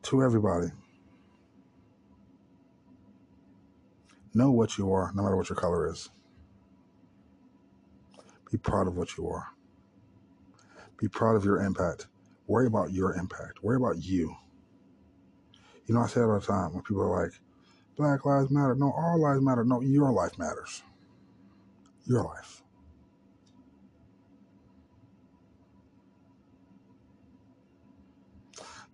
[0.03, 0.69] To everybody,
[4.39, 6.11] Know what you are, no matter what your color is.
[8.53, 9.49] Be proud of what you are.
[10.97, 12.07] Be proud of your impact.
[12.47, 13.65] Worry about your impact.
[13.65, 14.37] Worry about you.
[15.87, 17.33] You know, I say it all the time when people are like,
[17.99, 18.77] Black Lives Matter.
[18.77, 19.65] No, all lives matter.
[19.65, 20.83] No, your life matters.
[22.07, 22.63] Your life.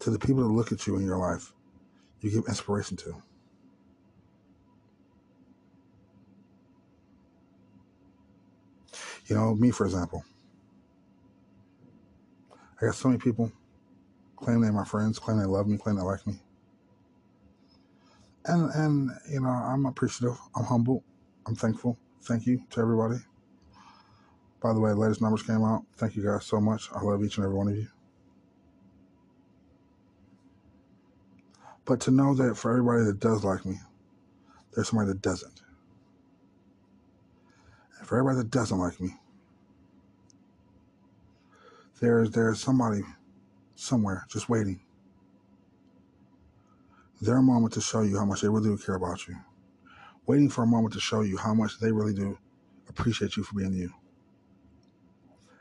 [0.01, 1.53] To the people that look at you in your life,
[2.21, 3.15] you give inspiration to.
[9.27, 10.25] You know, me, for example,
[12.81, 13.53] I got so many people
[14.37, 16.39] claim they're my friends, claim they love me, claim they like me.
[18.47, 20.39] And, and you know, I'm appreciative.
[20.57, 21.05] I'm humble.
[21.47, 21.99] I'm thankful.
[22.23, 23.17] Thank you to everybody.
[24.63, 25.85] By the way, the latest numbers came out.
[25.97, 26.89] Thank you guys so much.
[26.95, 27.89] I love each and every one of you.
[31.85, 33.79] But to know that for everybody that does like me,
[34.75, 35.63] there's somebody that doesn't.
[37.99, 39.11] And for everybody that doesn't like me,
[42.01, 43.03] there's there's somebody
[43.77, 44.84] somewhere just waiting.
[47.25, 49.35] Their moment to show you how much they really do care about you.
[50.27, 52.37] Waiting for a moment to show you how much they really do
[52.87, 53.91] appreciate you for being you.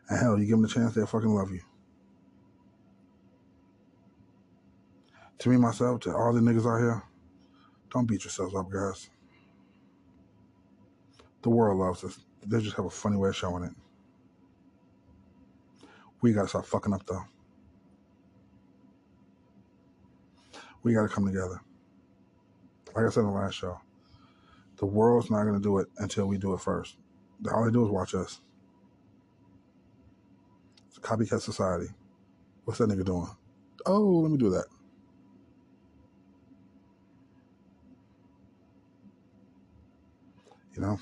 [0.10, 1.62] And hell, you give them the chance, they'll fucking love you.
[5.40, 7.02] To me, myself, to all the niggas out here,
[7.94, 9.10] don't beat yourselves up, guys.
[11.44, 12.20] The world loves us.
[12.46, 13.74] They just have a funny way of showing it.
[16.20, 17.24] We gotta stop fucking up though.
[20.84, 21.62] We gotta come together.
[22.94, 23.80] Like I said in the last show,
[24.78, 26.98] the world's not gonna do it until we do it first.
[27.52, 28.42] All they do is watch us.
[30.88, 31.88] It's a copycat society.
[32.66, 33.28] What's that nigga doing?
[33.86, 34.66] Oh, let me do that.
[40.76, 41.00] You know?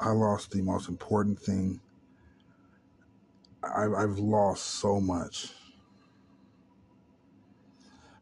[0.00, 1.80] I lost the most important thing.
[3.62, 5.52] I've, I've lost so much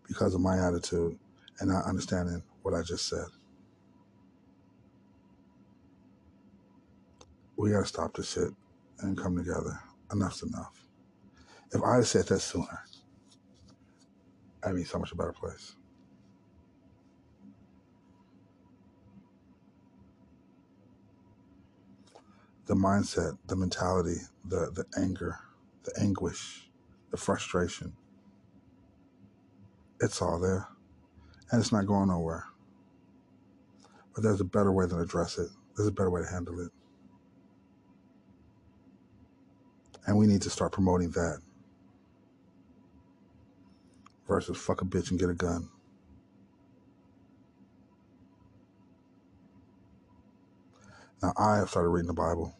[0.09, 1.18] because of my attitude
[1.60, 3.26] and not understanding what I just said.
[7.56, 8.51] We got to stop this shit
[9.01, 9.78] and come together.
[10.12, 10.85] Enough's enough.
[11.72, 12.85] If I had said that sooner,
[14.64, 15.74] I'd be so much a better place.
[22.68, 25.39] the mindset, the mentality, the, the anger,
[25.85, 26.70] the anguish,
[27.10, 27.94] the frustration.
[30.01, 30.69] It's all there.
[31.51, 32.45] And it's not going nowhere.
[34.15, 35.49] But there's a better way to address it.
[35.77, 36.70] There's a better way to handle it.
[40.07, 41.41] And we need to start promoting that
[44.27, 45.69] versus fuck a bitch and get a gun.
[51.23, 52.55] Now, I have started reading the Bible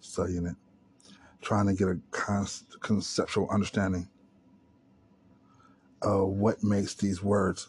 [0.00, 0.56] studying it,
[1.42, 1.98] trying to get a
[2.80, 4.08] conceptual understanding
[6.02, 7.68] of what makes these words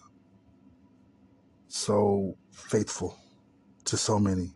[1.68, 3.18] so faithful
[3.86, 4.54] to so many.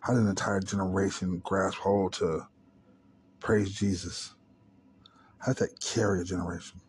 [0.00, 2.46] How did an entire generation grasp hold to
[3.40, 4.34] praise Jesus?
[5.38, 6.80] How did that carry a generation?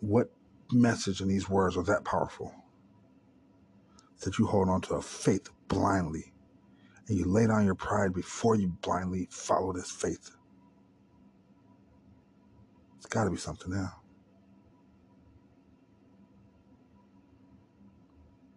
[0.00, 0.30] What
[0.72, 2.54] message in these words are that powerful
[4.24, 6.32] that you hold on to a faith blindly
[7.08, 10.30] and you lay down your pride before you blindly follow this faith?
[13.12, 13.92] Got to be something there.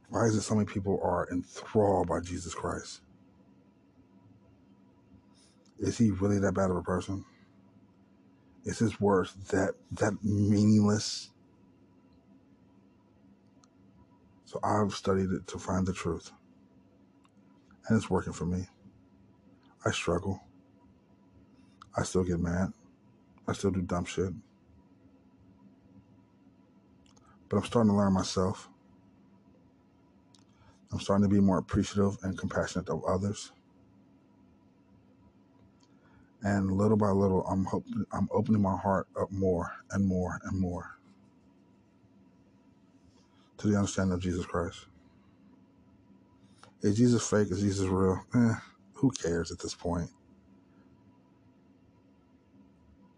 [0.08, 3.02] Why is it so many people are enthralled by Jesus Christ?
[5.78, 7.26] Is he really that bad of a person?
[8.64, 11.32] Is his words that that meaningless?
[14.46, 16.32] So I've studied it to find the truth.
[17.90, 18.68] And it's working for me.
[19.86, 20.40] I struggle.
[21.98, 22.72] I still get mad.
[23.50, 24.32] I still do dumb shit.
[27.56, 28.68] But I'm starting to learn myself.
[30.92, 33.54] I'm starting to be more appreciative and compassionate of others.
[36.44, 40.60] And little by little, I'm hope, I'm opening my heart up more and more and
[40.60, 40.98] more
[43.60, 44.88] to the understanding of Jesus Christ.
[46.82, 47.52] Is Jesus fake?
[47.52, 48.20] Is Jesus real?
[48.36, 48.56] Eh,
[48.96, 50.10] who cares at this point?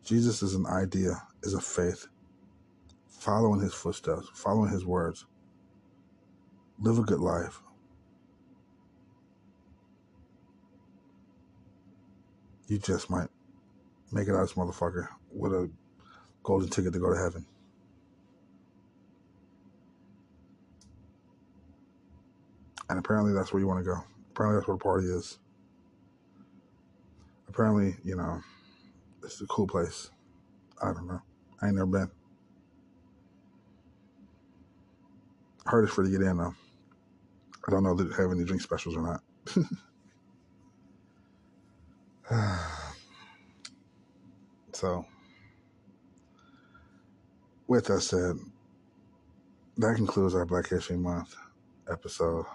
[0.05, 2.07] Jesus is an idea, is a faith.
[3.27, 5.25] Following his footsteps, following his words.
[6.79, 7.59] Live a good life.
[12.69, 13.27] You just might
[14.13, 15.69] make it out of this motherfucker with a
[16.41, 17.45] golden ticket to go to heaven.
[22.89, 24.01] And apparently that's where you want to go.
[24.31, 25.37] Apparently that's where the party is.
[27.49, 28.39] Apparently, you know,
[29.21, 30.11] it's a cool place.
[30.81, 31.21] I don't know.
[31.61, 32.16] I ain't never been.
[35.67, 36.55] I for to get in though.
[37.67, 39.21] I don't know if they have any drink specials or not.
[44.73, 45.05] so,
[47.67, 48.37] with that said,
[49.77, 51.35] that concludes our Black History Month
[51.89, 52.45] episode.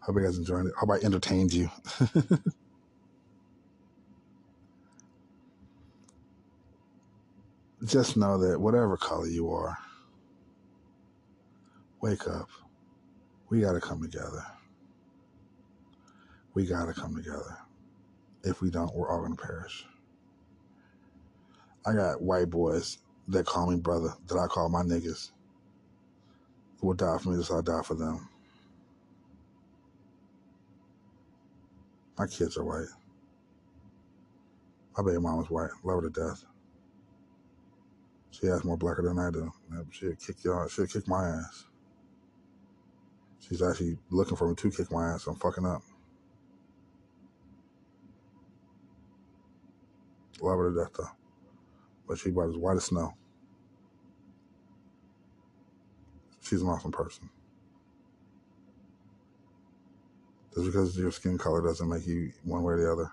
[0.00, 0.72] Hope you guys enjoyed it.
[0.76, 1.70] Hope I entertained you.
[7.84, 9.78] Just know that whatever color you are,
[12.00, 12.48] wake up.
[13.50, 14.44] We got to come together.
[16.54, 17.58] We got to come together.
[18.44, 19.86] If we don't, we're all going to perish.
[21.86, 22.98] I got white boys
[23.28, 25.30] that call me brother, that I call my niggas,
[26.80, 28.28] who will die for me just I die for them.
[32.18, 32.88] My kids are white.
[34.96, 35.70] My baby mama's white.
[35.84, 36.44] Love her to death.
[38.30, 39.52] She has more blacker than I do.
[39.92, 40.68] She'll kick y'all.
[40.68, 41.66] She'll kick my ass.
[43.48, 45.26] She's actually looking for me to kick my ass.
[45.26, 45.82] I'm fucking up.
[50.40, 51.08] Love her to death though.
[52.06, 53.14] But she's about as white as snow.
[56.40, 57.28] She's an awesome person.
[60.54, 63.12] Just because your skin color doesn't make you one way or the other.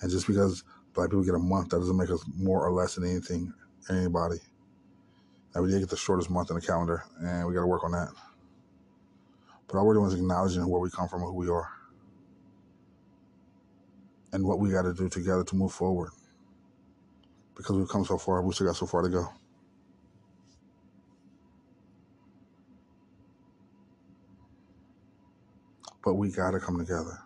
[0.00, 0.62] And just because
[0.92, 3.52] black people get a month, that doesn't make us more or less than anything,
[3.88, 4.38] anybody.
[5.54, 7.84] Now we did get the shortest month in the calendar, and we got to work
[7.84, 8.08] on that.
[9.68, 11.70] But all we're doing is acknowledging where we come from and who we are.
[14.32, 16.10] And what we got to do together to move forward.
[17.56, 19.28] Because we've come so far, we still got so far to go.
[26.04, 27.18] But we got to come together.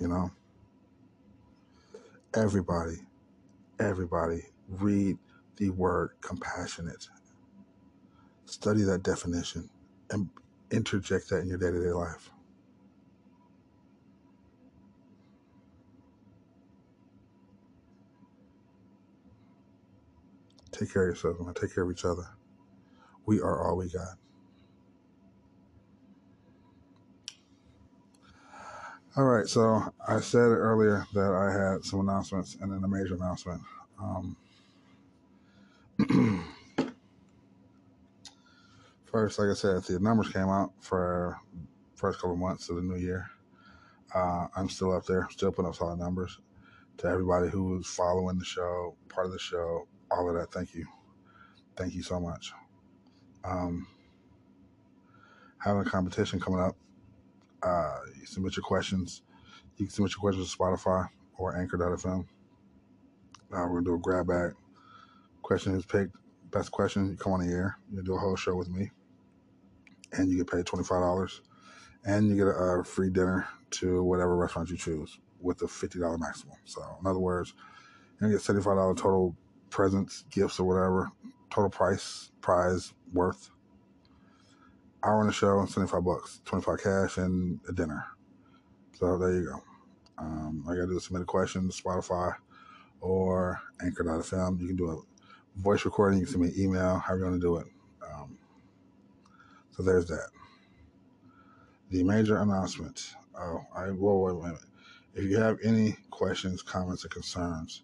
[0.00, 0.30] You know?
[2.34, 2.96] Everybody,
[3.80, 5.18] everybody read
[5.56, 7.08] the word compassionate.
[8.54, 9.68] Study that definition
[10.10, 10.30] and
[10.70, 12.30] interject that in your day to day life.
[20.70, 22.28] Take care of yourself and take care of each other.
[23.26, 24.18] We are all we got.
[29.16, 33.16] All right, so I said earlier that I had some announcements and then a major
[33.16, 33.62] announcement.
[34.00, 34.36] Um,
[39.14, 41.38] first, like I said, the numbers came out for
[41.94, 43.30] first couple of months of the new year.
[44.12, 46.40] Uh, I'm still up there, still putting up solid numbers.
[46.96, 50.74] To everybody who is following the show, part of the show, all of that, thank
[50.74, 50.84] you,
[51.76, 52.52] thank you so much.
[53.44, 53.86] Um,
[55.58, 56.76] having a competition coming up
[57.62, 59.22] uh, you submit your questions.
[59.76, 61.06] You can submit your questions to Spotify
[61.38, 62.20] or Anchor.fm.
[62.20, 62.24] Uh,
[63.50, 64.54] we're going to do a grab bag.
[65.42, 66.16] Question is picked.
[66.50, 67.78] Best question, you come on the air.
[67.92, 68.90] You do a whole show with me.
[70.14, 71.30] And you get paid $25.
[72.04, 72.50] and you get a,
[72.80, 76.56] a free dinner to whatever restaurant you choose with a fifty dollar maximum.
[76.64, 77.54] So, in other words,
[78.20, 79.36] you get seventy five dollar total
[79.70, 81.10] presents, gifts, or whatever.
[81.50, 83.50] Total price, prize, worth.
[85.04, 88.04] Hour on the show, seventy five bucks, twenty five cash, and a dinner.
[88.98, 89.62] So there you go.
[90.18, 92.34] Um, I got to do submit a question to Spotify
[93.00, 94.60] or Anchor.fm.
[94.60, 96.20] You can do a voice recording.
[96.20, 97.66] You can send me an email, however you want to do it.
[99.76, 100.28] So there's that.
[101.90, 103.14] The major announcement.
[103.36, 104.60] Oh, I whoa, wait a minute.
[105.14, 107.82] If you have any questions, comments, or concerns,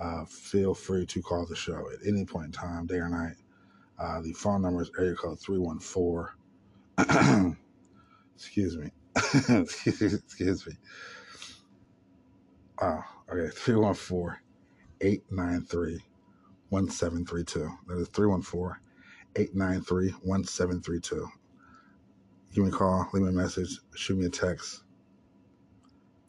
[0.00, 3.36] uh, feel free to call the show at any point in time, day or night.
[3.98, 6.28] Uh, the phone number is area code 314.
[8.34, 8.90] excuse me.
[9.16, 10.72] excuse me.
[12.80, 13.50] Oh, okay.
[13.54, 14.38] 314
[15.00, 16.00] 893
[16.70, 17.70] 1732.
[17.88, 18.87] That is 314
[19.38, 21.28] 893 1732.
[22.52, 24.82] Give me a call, leave me a message, shoot me a text.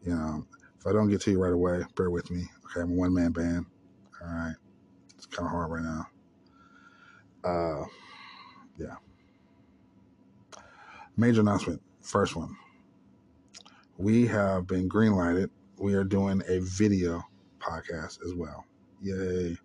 [0.04, 0.46] You know,
[0.80, 2.44] if I don't get to you right away, bear with me.
[2.66, 3.66] Okay, I'm a one man band.
[4.22, 4.56] All right.
[5.18, 6.06] It's kind of hard right now.
[7.44, 7.86] Uh,
[8.78, 8.96] yeah.
[11.18, 11.82] Major announcement.
[12.02, 12.56] First one.
[13.98, 15.50] We have been greenlighted.
[15.78, 17.24] We are doing a video
[17.60, 18.66] podcast as well.
[19.02, 19.58] Yay.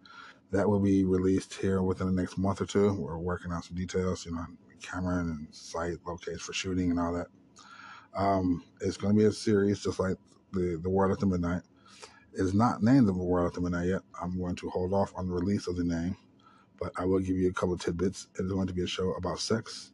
[0.54, 2.92] That will be released here within the next month or two.
[2.94, 4.46] We're working on some details, you know,
[4.80, 7.26] camera and site locates for shooting and all that.
[8.14, 10.16] Um, it's going to be a series just like
[10.52, 11.62] the, the World After Midnight.
[12.34, 14.02] It is not named the World After Midnight yet.
[14.22, 16.16] I'm going to hold off on the release of the name,
[16.78, 18.28] but I will give you a couple of tidbits.
[18.38, 19.90] It is going to be a show about sex,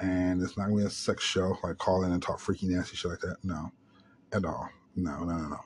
[0.00, 2.66] and it's not going to be a sex show like call in and talk freaky
[2.66, 3.36] nasty shit like that.
[3.42, 3.72] No,
[4.34, 4.68] at all.
[4.94, 5.60] No, no, no, no.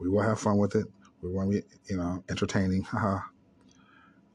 [0.00, 0.86] We will have fun with it.
[1.22, 2.82] We're going to be, you know, entertaining.
[2.84, 3.20] Haha.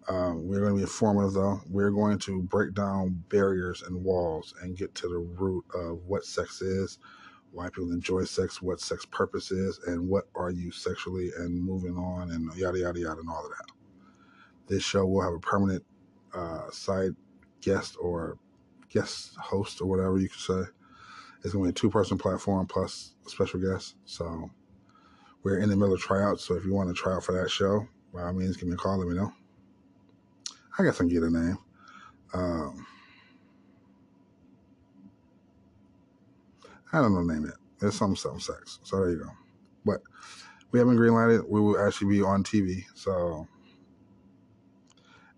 [0.07, 1.61] Um, we're going to be informative, though.
[1.69, 6.25] We're going to break down barriers and walls and get to the root of what
[6.25, 6.99] sex is,
[7.51, 11.97] why people enjoy sex, what sex purpose is, and what are you sexually and moving
[11.97, 13.71] on, and yada, yada, yada, and all of that.
[14.67, 15.83] This show will have a permanent
[16.33, 17.15] uh, side
[17.61, 18.37] guest or
[18.89, 20.71] guest host or whatever you could say.
[21.43, 23.95] It's going to be a two person platform plus a special guest.
[24.05, 24.49] So
[25.45, 26.43] we're in the middle of tryouts.
[26.43, 28.73] So if you want to try out for that show, by all means, give me
[28.73, 28.97] a call.
[28.97, 29.31] Let me know.
[30.77, 31.57] I guess I can get a name.
[32.33, 32.87] Um,
[36.91, 37.85] I don't know the name it.
[37.85, 38.79] It's some some sex.
[38.83, 39.29] So there you go.
[39.85, 40.01] But
[40.71, 41.47] we haven't greenlighted.
[41.47, 42.83] We will actually be on TV.
[42.95, 43.47] So,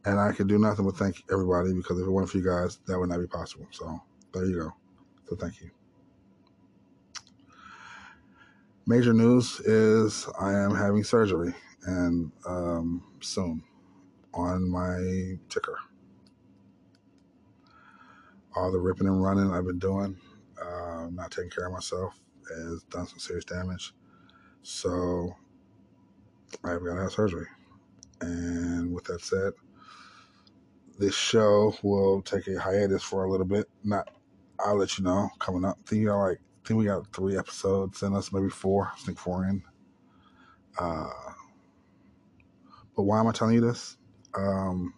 [0.05, 2.79] and I can do nothing but thank everybody because if it weren't for you guys,
[2.87, 3.67] that would not be possible.
[3.71, 3.99] So
[4.33, 4.73] there you go.
[5.27, 5.76] So thank you.
[8.89, 11.53] Major news is I am having surgery
[11.83, 13.61] and um, soon
[14.33, 15.77] on my ticker.
[18.55, 20.15] All the ripping and running I've been doing,
[20.63, 23.93] uh, not taking care of myself, has done some serious damage.
[24.63, 25.35] So
[26.63, 27.47] I've got to have surgery.
[28.21, 29.51] And with that said,
[30.97, 33.67] this show will take a hiatus for a little bit.
[33.83, 34.07] Not,
[34.65, 35.77] I'll let you know coming up.
[35.85, 38.91] Think you got like, I think we got three episodes in us, maybe four.
[38.93, 39.63] I think four in.
[40.77, 41.07] Uh,
[42.93, 43.95] but why am I telling you this?
[44.35, 44.93] Um,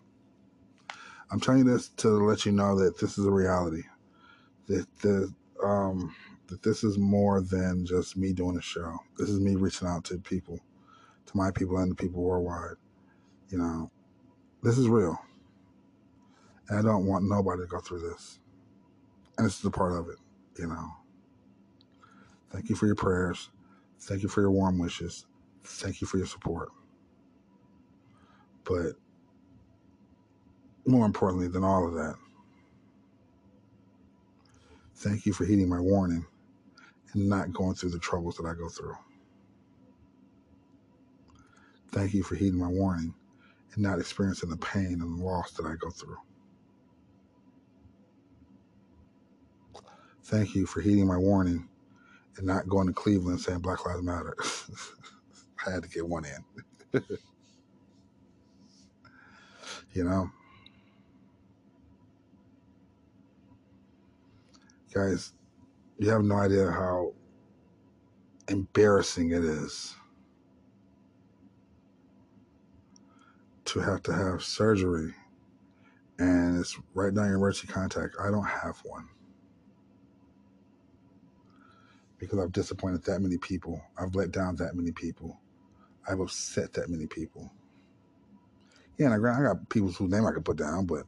[1.29, 3.83] I'm telling you this to let you know that this is a reality.
[4.65, 5.31] That the
[5.63, 6.15] um,
[6.47, 8.97] that this is more than just me doing a show.
[9.19, 10.59] This is me reaching out to people,
[11.27, 12.77] to my people and the people worldwide.
[13.49, 13.91] You know,
[14.63, 15.19] this is real,
[16.67, 18.39] and I don't want nobody to go through this.
[19.37, 20.17] And this is a part of it.
[20.57, 20.93] You know.
[22.51, 23.49] Thank you for your prayers.
[24.01, 25.25] Thank you for your warm wishes.
[25.63, 26.69] Thank you for your support.
[28.63, 28.93] But
[30.85, 32.15] more importantly than all of that,
[34.95, 36.25] thank you for heeding my warning
[37.13, 38.97] and not going through the troubles that I go through.
[41.91, 43.13] Thank you for heeding my warning
[43.73, 46.17] and not experiencing the pain and loss that I go through.
[50.23, 51.68] Thank you for heeding my warning
[52.39, 54.33] and not going to Cleveland saying Black Lives Matter.
[55.67, 57.01] I had to get one in.
[59.93, 60.31] you know?
[64.93, 65.33] Guys,
[65.97, 67.13] you have no idea how
[68.47, 69.93] embarrassing it is
[73.65, 75.13] to have to have surgery
[76.17, 78.15] and it's right now your emergency contact.
[78.19, 79.09] I don't have one
[82.19, 83.81] because I've disappointed that many people.
[83.97, 85.39] I've let down that many people.
[86.09, 87.51] I've upset that many people.
[88.97, 91.03] Yeah, and I got, I got people whose name I could put down, but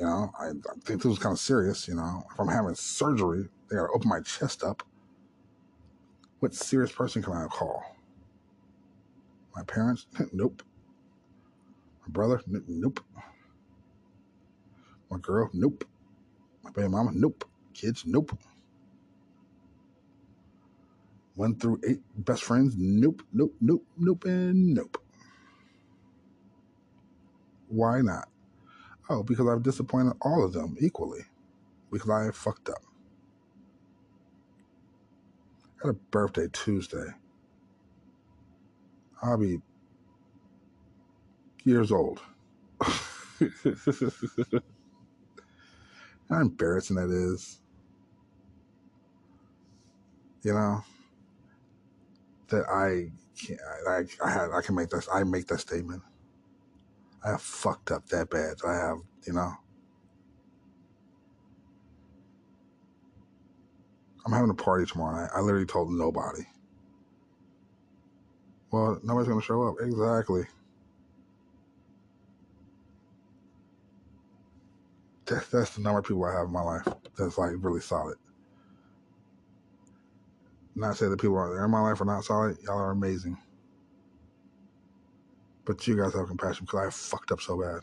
[0.00, 0.52] You know, I, I
[0.84, 1.88] think this was kind of serious.
[1.88, 4.84] You know, if I'm having surgery, they got to open my chest up.
[6.40, 7.84] What serious person can I call?
[9.56, 10.06] My parents?
[10.32, 10.62] nope.
[12.02, 12.42] My brother?
[12.48, 13.00] N- nope.
[15.10, 15.50] My girl?
[15.54, 15.84] Nope.
[16.64, 17.12] My baby mama?
[17.14, 17.44] Nope.
[17.74, 18.04] Kids?
[18.06, 18.38] Nope.
[21.36, 22.74] One through eight best friends?
[22.76, 24.98] Nope, nope, nope, nope, and nope.
[27.68, 28.28] Why not?
[29.08, 31.20] Oh, because I've disappointed all of them equally.
[31.92, 32.82] Because I fucked up.
[35.82, 37.06] I had a birthday Tuesday.
[39.22, 39.60] I'll be
[41.64, 42.20] years old.
[42.80, 42.94] How
[46.40, 47.60] embarrassing that is.
[50.42, 50.82] You know,
[52.48, 53.10] that I
[53.40, 56.02] can't, I, I, have, I can make that, I make that statement.
[57.24, 58.56] I have fucked up that bad.
[58.66, 59.52] I have, you know.
[64.24, 65.30] I'm having a party tomorrow night.
[65.34, 66.42] I literally told nobody.
[68.70, 69.76] Well, nobody's going to show up.
[69.80, 70.44] Exactly.
[75.26, 76.86] That, that's the number of people I have in my life
[77.18, 78.16] that's like really solid.
[80.76, 82.58] Not say that people are there in my life are not solid.
[82.62, 83.38] Y'all are amazing.
[85.64, 87.80] But you guys have compassion because I fucked up so bad.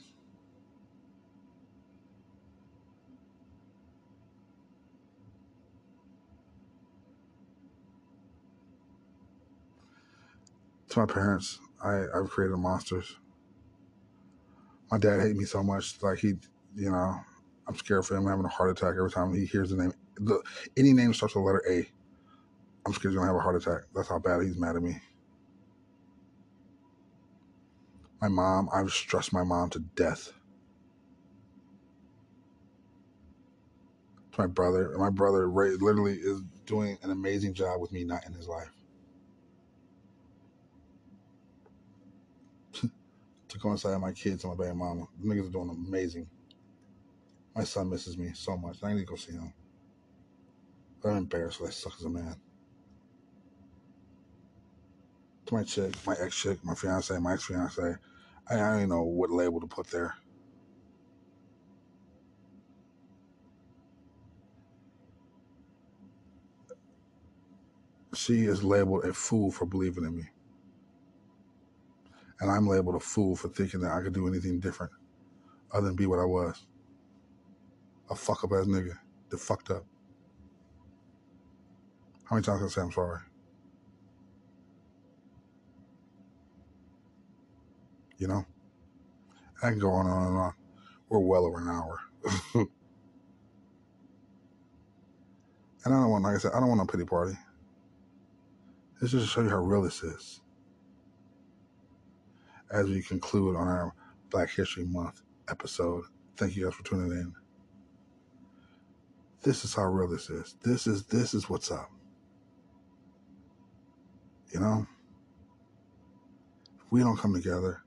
[10.90, 13.18] To my parents, I, I've created monsters.
[14.92, 16.36] My dad hates me so much, like he,
[16.76, 17.16] you know,
[17.68, 19.94] I'm scared for him having a heart attack every time he hears the name.
[20.18, 20.40] The,
[20.78, 21.90] any name starts with the letter A,
[22.86, 23.84] I'm scared he's gonna have a heart attack.
[23.96, 25.00] That's how bad he's mad at me.
[28.22, 30.34] My mom, I've stressed my mom to death.
[34.34, 38.26] To my brother, my brother Ray, literally is doing an amazing job with me not
[38.26, 38.72] in his life.
[43.50, 45.06] to coincide my kids and my baby mama.
[45.22, 46.28] The niggas are doing amazing.
[47.56, 48.78] My son misses me so much.
[48.84, 49.54] I need to go see him.
[51.06, 52.36] I'm embarrassed I suck as a man.
[55.46, 57.96] To my chick, my ex chick, my fiance, my ex fiance,
[58.50, 60.16] I, I don't even know what label to put there.
[68.14, 70.30] She is labeled a fool for believing in me.
[72.40, 74.92] And I'm labeled a fool for thinking that I could do anything different
[75.72, 76.66] other than be what I was.
[78.10, 78.98] A fuck up ass nigga
[79.30, 79.84] that fucked up.
[82.26, 83.20] How many times can I say I'm sorry?
[88.18, 88.46] You know?
[89.62, 90.54] I can go on and on and on.
[91.10, 92.00] We're well over an hour.
[92.56, 92.68] and
[95.86, 97.38] I don't want, like I said, I don't want no pity party.
[99.02, 100.42] It's just to show you how real this is.
[102.72, 103.94] As we conclude on our
[104.30, 106.06] Black History Month episode,
[106.38, 107.34] thank you guys for tuning in.
[109.44, 110.56] This is how real this is.
[110.64, 111.92] This is this is what's up.
[114.54, 114.88] You know?
[116.80, 117.83] If we don't come together,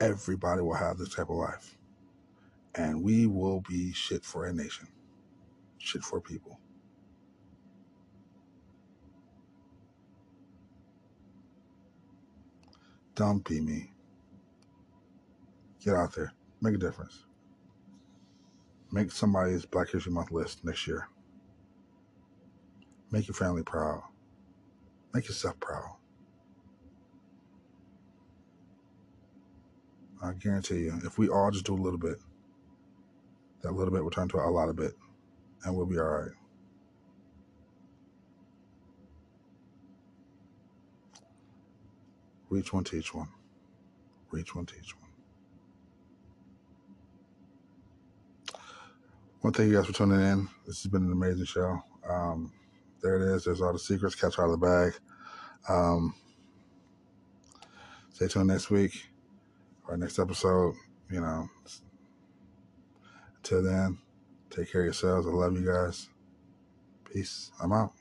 [0.00, 1.76] everybody will have this type of life.
[2.74, 4.88] And we will be shit for a nation,
[5.78, 6.60] shit for people.
[13.14, 13.92] Don't be me.
[15.84, 17.24] Get out there, make a difference.
[18.92, 21.08] Make somebody's Black History Month list next year.
[23.10, 24.02] Make your family proud.
[25.14, 25.97] Make yourself proud.
[30.22, 32.16] I guarantee you, if we all just do a little bit,
[33.62, 34.92] that little bit will turn to a lot of bit,
[35.64, 36.30] and we'll be all right.
[42.50, 43.28] Reach one, teach one.
[44.30, 45.10] Reach one, teach one.
[49.42, 50.48] Well, thank you guys for tuning in.
[50.66, 51.80] This has been an amazing show.
[52.08, 52.52] Um,
[53.02, 53.44] there it is.
[53.44, 54.14] There's all the secrets.
[54.14, 54.94] Catch out of the bag.
[55.68, 56.14] Um,
[58.10, 59.08] stay tuned next week
[59.88, 60.74] our next episode.
[61.10, 61.48] You know,
[63.36, 63.98] until then,
[64.50, 65.26] take care of yourselves.
[65.26, 66.08] I love you guys.
[67.12, 67.50] Peace.
[67.62, 67.97] I'm out.